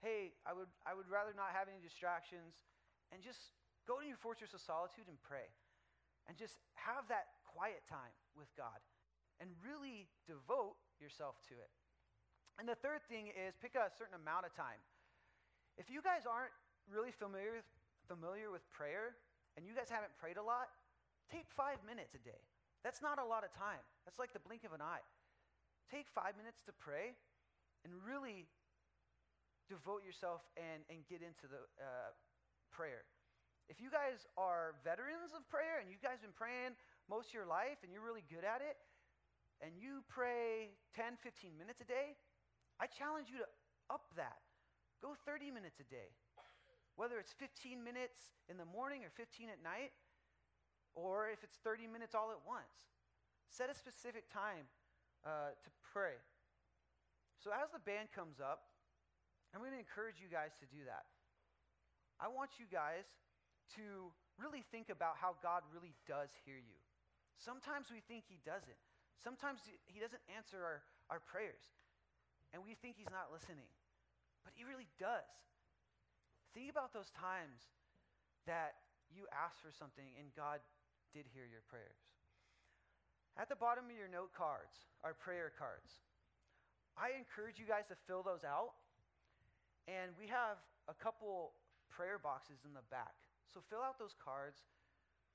Hey, 0.04 0.36
I 0.44 0.52
would, 0.52 0.72
I 0.84 0.92
would 0.92 1.08
rather 1.08 1.32
not 1.32 1.56
have 1.56 1.72
any 1.72 1.80
distractions. 1.80 2.60
And 3.12 3.24
just 3.24 3.56
go 3.88 4.00
to 4.00 4.06
your 4.08 4.20
fortress 4.20 4.52
of 4.52 4.60
solitude 4.60 5.08
and 5.08 5.20
pray. 5.24 5.48
And 6.28 6.36
just 6.36 6.60
have 6.76 7.08
that 7.12 7.43
quiet 7.54 7.86
time 7.86 8.14
with 8.34 8.50
God 8.58 8.82
and 9.38 9.50
really 9.62 10.10
devote 10.26 10.78
yourself 10.98 11.38
to 11.50 11.56
it. 11.56 11.70
And 12.58 12.70
the 12.70 12.78
third 12.78 13.02
thing 13.10 13.34
is 13.34 13.54
pick 13.58 13.74
a 13.74 13.90
certain 13.94 14.18
amount 14.18 14.46
of 14.46 14.54
time. 14.54 14.82
If 15.78 15.90
you 15.90 16.02
guys 16.02 16.30
aren't 16.30 16.54
really 16.86 17.14
familiar 17.14 17.62
with, 17.62 17.70
familiar 18.06 18.50
with 18.54 18.66
prayer 18.70 19.18
and 19.58 19.66
you 19.66 19.74
guys 19.74 19.90
haven't 19.90 20.14
prayed 20.22 20.38
a 20.38 20.46
lot, 20.46 20.70
take 21.30 21.50
five 21.50 21.82
minutes 21.86 22.14
a 22.14 22.22
day. 22.22 22.42
That's 22.86 23.02
not 23.02 23.18
a 23.18 23.26
lot 23.26 23.42
of 23.42 23.54
time. 23.56 23.82
That's 24.06 24.20
like 24.20 24.36
the 24.36 24.44
blink 24.44 24.66
of 24.68 24.74
an 24.76 24.84
eye. 24.84 25.02
Take 25.90 26.06
five 26.12 26.38
minutes 26.38 26.62
to 26.68 26.74
pray 26.76 27.16
and 27.86 27.94
really 28.04 28.46
devote 29.72 30.04
yourself 30.04 30.44
and, 30.60 30.84
and 30.92 31.02
get 31.08 31.24
into 31.24 31.48
the 31.48 31.64
uh, 31.80 32.12
prayer. 32.70 33.08
If 33.72 33.80
you 33.80 33.88
guys 33.88 34.28
are 34.36 34.76
veterans 34.84 35.32
of 35.32 35.48
prayer 35.48 35.80
and 35.80 35.88
you 35.88 35.96
guys 36.04 36.20
have 36.20 36.26
been 36.28 36.36
praying 36.36 36.76
most 37.10 37.32
of 37.32 37.34
your 37.34 37.50
life 37.50 37.82
and 37.84 37.92
you're 37.92 38.04
really 38.04 38.24
good 38.30 38.44
at 38.44 38.62
it, 38.64 38.78
and 39.64 39.76
you 39.80 40.04
pray 40.12 40.76
10, 40.96 41.16
15 41.24 41.56
minutes 41.56 41.80
a 41.80 41.88
day, 41.88 42.20
I 42.80 42.88
challenge 42.88 43.32
you 43.32 43.40
to 43.40 43.48
up 43.88 44.12
that. 44.16 44.44
Go 45.00 45.16
30 45.28 45.52
minutes 45.52 45.80
a 45.80 45.88
day. 45.88 46.12
Whether 46.96 47.18
it's 47.18 47.34
15 47.34 47.82
minutes 47.82 48.32
in 48.48 48.58
the 48.58 48.68
morning 48.68 49.04
or 49.04 49.12
15 49.16 49.50
at 49.50 49.64
night, 49.64 49.92
or 50.94 51.30
if 51.30 51.42
it's 51.44 51.58
30 51.58 51.90
minutes 51.90 52.14
all 52.14 52.30
at 52.30 52.42
once. 52.46 52.94
Set 53.50 53.70
a 53.70 53.76
specific 53.76 54.30
time 54.30 54.70
uh, 55.26 55.58
to 55.58 55.70
pray. 55.82 56.22
So 57.42 57.50
as 57.50 57.74
the 57.74 57.82
band 57.82 58.14
comes 58.14 58.38
up, 58.38 58.70
I'm 59.54 59.62
going 59.62 59.74
to 59.74 59.82
encourage 59.82 60.22
you 60.22 60.30
guys 60.30 60.54
to 60.62 60.68
do 60.70 60.86
that. 60.86 61.06
I 62.22 62.30
want 62.30 62.62
you 62.62 62.66
guys 62.70 63.06
to 63.78 64.14
really 64.38 64.64
think 64.70 64.90
about 64.90 65.18
how 65.18 65.36
God 65.42 65.66
really 65.74 65.94
does 66.06 66.30
hear 66.46 66.58
you. 66.58 66.83
Sometimes 67.38 67.90
we 67.90 68.02
think 68.06 68.26
He 68.28 68.40
doesn't. 68.44 68.80
Sometimes 69.22 69.64
He 69.86 70.00
doesn't 70.00 70.22
answer 70.30 70.60
our, 70.62 70.80
our 71.10 71.22
prayers, 71.24 71.64
and 72.52 72.62
we 72.62 72.76
think 72.78 72.98
He's 72.98 73.12
not 73.12 73.32
listening. 73.32 73.70
But 74.44 74.54
He 74.54 74.68
really 74.68 74.90
does. 75.00 75.30
Think 76.54 76.70
about 76.70 76.94
those 76.94 77.10
times 77.16 77.74
that 78.46 78.78
you 79.10 79.26
asked 79.34 79.62
for 79.64 79.74
something 79.74 80.06
and 80.20 80.30
God 80.38 80.62
did 81.14 81.26
hear 81.34 81.46
your 81.46 81.66
prayers. 81.66 81.98
At 83.34 83.50
the 83.50 83.58
bottom 83.58 83.90
of 83.90 83.96
your 83.98 84.10
note 84.10 84.34
cards 84.34 84.86
are 85.02 85.18
prayer 85.18 85.50
cards. 85.58 86.02
I 86.94 87.18
encourage 87.18 87.58
you 87.58 87.66
guys 87.66 87.90
to 87.90 87.98
fill 88.06 88.22
those 88.22 88.46
out. 88.46 88.78
And 89.90 90.14
we 90.16 90.30
have 90.30 90.62
a 90.86 90.96
couple 90.96 91.58
prayer 91.90 92.22
boxes 92.22 92.62
in 92.64 92.74
the 92.78 92.86
back. 92.94 93.18
So 93.50 93.62
fill 93.70 93.82
out 93.82 94.00
those 94.00 94.16
cards, 94.18 94.64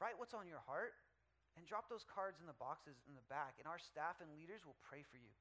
write 0.01 0.17
what's 0.17 0.35
on 0.35 0.49
your 0.49 0.63
heart, 0.65 0.97
and 1.59 1.67
drop 1.67 1.91
those 1.91 2.07
cards 2.07 2.39
in 2.39 2.47
the 2.47 2.55
boxes 2.63 2.95
in 3.11 3.19
the 3.19 3.27
back, 3.27 3.59
and 3.59 3.67
our 3.67 3.83
staff 3.83 4.23
and 4.23 4.31
leaders 4.39 4.63
will 4.63 4.79
pray 4.79 5.03
for 5.03 5.19
you. 5.19 5.35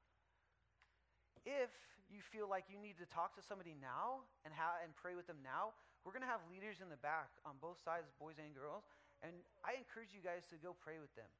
If 1.46 1.70
you 2.10 2.18
feel 2.18 2.50
like 2.50 2.66
you 2.66 2.82
need 2.82 2.98
to 2.98 3.06
talk 3.06 3.38
to 3.38 3.42
somebody 3.46 3.78
now 3.78 4.26
and, 4.42 4.50
ha- 4.50 4.82
and 4.82 4.90
pray 4.98 5.14
with 5.14 5.30
them 5.30 5.38
now, 5.46 5.78
we're 6.02 6.10
going 6.10 6.26
to 6.26 6.28
have 6.28 6.42
leaders 6.50 6.82
in 6.82 6.90
the 6.90 6.98
back 6.98 7.30
on 7.46 7.62
both 7.62 7.78
sides, 7.78 8.10
boys 8.18 8.42
and 8.42 8.50
girls, 8.50 8.82
and 9.22 9.30
I 9.62 9.78
encourage 9.78 10.10
you 10.10 10.18
guys 10.18 10.42
to 10.50 10.58
go 10.58 10.74
pray 10.74 10.98
with 10.98 11.14
them. 11.14 11.30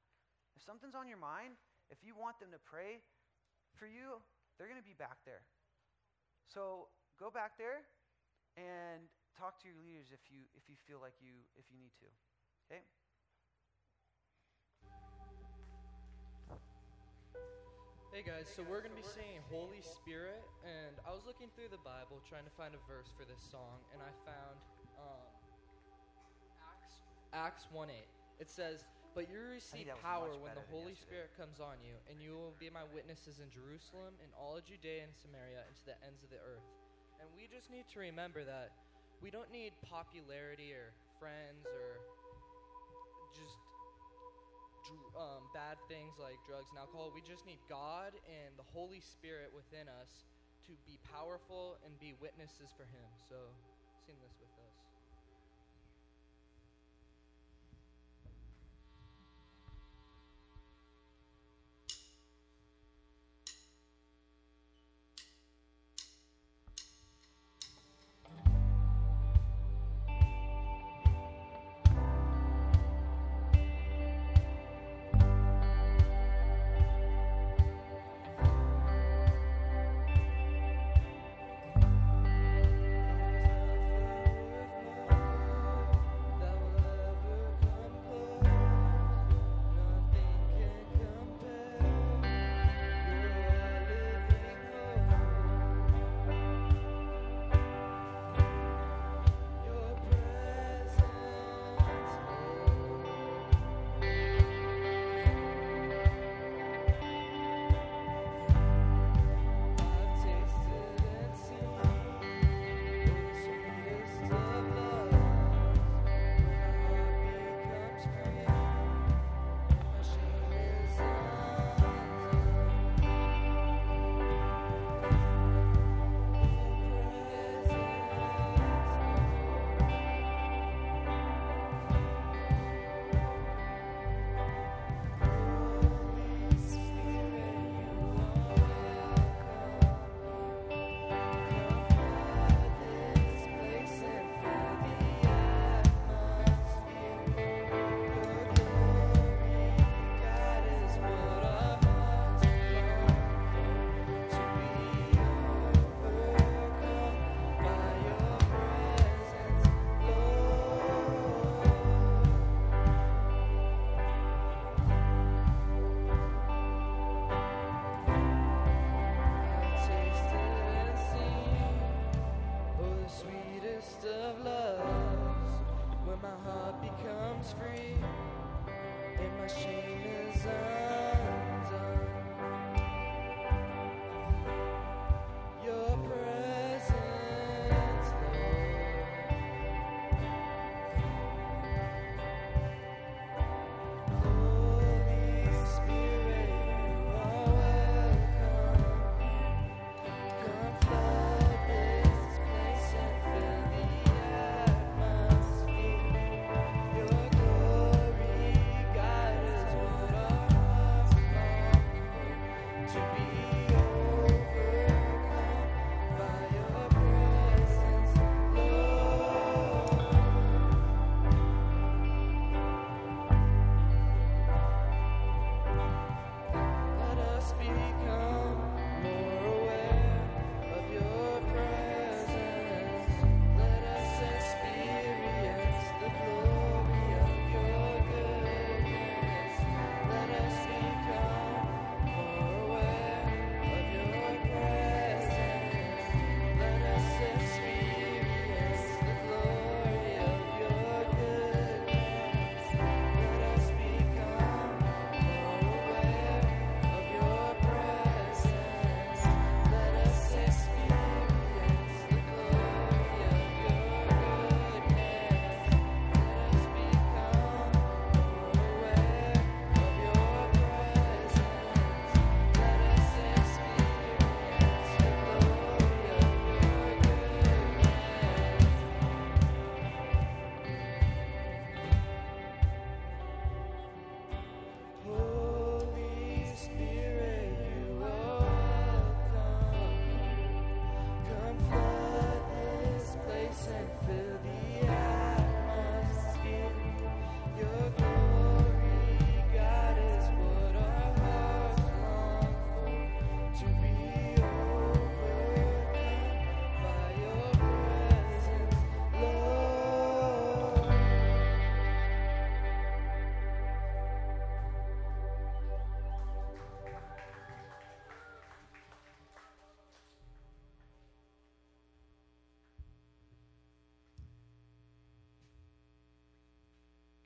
If 0.54 0.62
something's 0.62 0.94
on 0.94 1.10
your 1.10 1.18
mind, 1.18 1.58
if 1.90 1.98
you 2.06 2.14
want 2.14 2.38
them 2.38 2.54
to 2.54 2.62
pray 2.62 3.02
for 3.74 3.90
you, 3.90 4.22
they're 4.54 4.70
going 4.70 4.78
to 4.78 4.86
be 4.86 4.94
back 4.94 5.18
there. 5.26 5.42
So 6.46 6.90
go 7.18 7.34
back 7.34 7.58
there 7.58 7.82
and 8.54 9.06
talk 9.34 9.58
to 9.62 9.70
your 9.70 9.78
leaders 9.78 10.10
if 10.10 10.22
you 10.26 10.42
if 10.58 10.66
you 10.66 10.74
feel 10.88 10.98
like 10.98 11.14
you 11.22 11.46
if 11.54 11.70
you 11.70 11.78
need 11.78 11.94
to. 12.02 12.10
Okay? 12.66 12.82
Hey 18.08 18.24
guys, 18.24 18.48
so 18.48 18.64
we're 18.64 18.80
going 18.80 18.96
to 18.96 19.02
be 19.04 19.04
singing 19.04 19.44
Holy 19.52 19.84
Spirit, 19.84 20.40
and 20.64 20.96
I 21.04 21.12
was 21.12 21.28
looking 21.28 21.52
through 21.52 21.68
the 21.68 21.84
Bible 21.84 22.24
trying 22.24 22.48
to 22.48 22.54
find 22.56 22.72
a 22.72 22.80
verse 22.88 23.12
for 23.12 23.28
this 23.28 23.44
song, 23.52 23.84
and 23.92 24.00
I 24.00 24.08
found 24.24 24.56
um, 24.96 25.28
Acts, 26.72 27.04
Acts 27.36 27.64
1 27.68 27.92
8. 27.92 28.00
It 28.40 28.48
says, 28.48 28.88
But 29.12 29.28
you 29.28 29.36
receive 29.52 29.92
power 30.00 30.32
when 30.40 30.56
the 30.56 30.64
Holy. 30.72 30.96
Spirit 30.96 31.36
comes 31.36 31.60
on 31.60 31.76
you, 31.84 32.00
and 32.08 32.16
you 32.16 32.32
will 32.32 32.56
be 32.56 32.72
my 32.72 32.88
witnesses 32.96 33.44
in 33.44 33.52
Jerusalem, 33.52 34.16
in 34.24 34.32
all 34.32 34.56
of 34.56 34.64
Judea 34.64 35.04
and 35.04 35.12
Samaria, 35.12 35.68
and 35.68 35.76
to 35.76 35.92
the 35.92 35.96
ends 36.00 36.24
of 36.24 36.32
the 36.32 36.40
earth. 36.40 36.64
And 37.20 37.28
we 37.36 37.44
just 37.44 37.68
need 37.68 37.92
to 37.92 38.00
remember 38.00 38.40
that 38.40 38.72
we 39.20 39.28
don't 39.28 39.52
need 39.52 39.76
popularity 39.84 40.72
or 40.72 40.96
friends 41.20 41.68
or 41.68 42.00
just 43.36 43.67
um, 45.16 45.42
bad 45.54 45.76
things 45.88 46.16
like 46.20 46.36
drugs 46.44 46.68
and 46.70 46.78
alcohol. 46.78 47.12
We 47.14 47.22
just 47.24 47.46
need 47.46 47.60
God 47.68 48.12
and 48.28 48.50
the 48.56 48.66
Holy 48.72 49.00
Spirit 49.00 49.52
within 49.54 49.88
us 49.88 50.28
to 50.68 50.72
be 50.84 51.00
powerful 51.08 51.80
and 51.84 51.92
be 52.00 52.12
witnesses 52.20 52.68
for 52.76 52.84
Him. 52.84 53.08
So, 53.28 53.36
sing 54.04 54.16
this 54.20 54.36
with 54.40 54.52
us. 54.60 54.67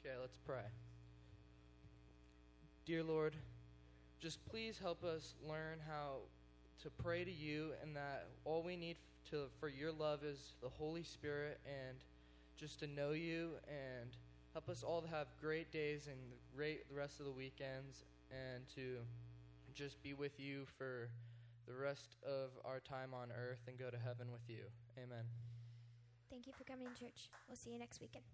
Okay, 0.05 0.17
let's 0.21 0.39
pray. 0.39 0.65
Dear 2.85 3.05
Lord, 3.05 3.37
just 4.19 4.45
please 4.47 4.81
help 4.83 5.05
us 5.05 5.37
learn 5.47 5.79
how 5.87 6.23
to 6.83 6.91
pray 6.91 7.23
to 7.23 7.31
you 7.31 7.71
and 7.81 7.95
that 7.95 8.27
all 8.45 8.65
we 8.65 8.77
need 8.77 8.97
to 9.31 9.45
for 9.61 9.69
your 9.69 9.93
love 9.93 10.25
is 10.25 10.55
the 10.61 10.69
Holy 10.69 11.05
Spirit 11.05 11.61
and 11.65 11.99
just 12.57 12.81
to 12.81 12.89
know 12.89 13.13
you 13.13 13.51
and 13.69 14.17
help 14.53 14.69
us 14.69 14.83
all 14.83 15.03
to 15.03 15.09
have 15.09 15.29
great 15.41 15.71
days 15.71 16.09
and 16.09 16.19
great 16.57 16.89
the 16.89 16.97
rest 16.97 17.21
of 17.21 17.27
the 17.27 17.33
weekends 17.33 18.05
and 18.33 18.67
to 18.75 18.97
just 19.73 20.03
be 20.03 20.15
with 20.15 20.41
you 20.41 20.65
for 20.77 21.11
the 21.69 21.75
rest 21.75 22.17
of 22.27 22.51
our 22.65 22.81
time 22.81 23.15
on 23.15 23.29
earth 23.31 23.61
and 23.69 23.79
go 23.79 23.89
to 23.89 23.99
heaven 23.99 24.33
with 24.33 24.49
you. 24.49 24.65
Amen. 24.99 25.27
Thank 26.29 26.49
you 26.49 26.53
for 26.59 26.65
coming 26.65 26.89
to 26.89 27.01
church. 27.01 27.31
We'll 27.49 27.57
see 27.57 27.71
you 27.71 27.79
next 27.79 28.01
weekend. 28.01 28.25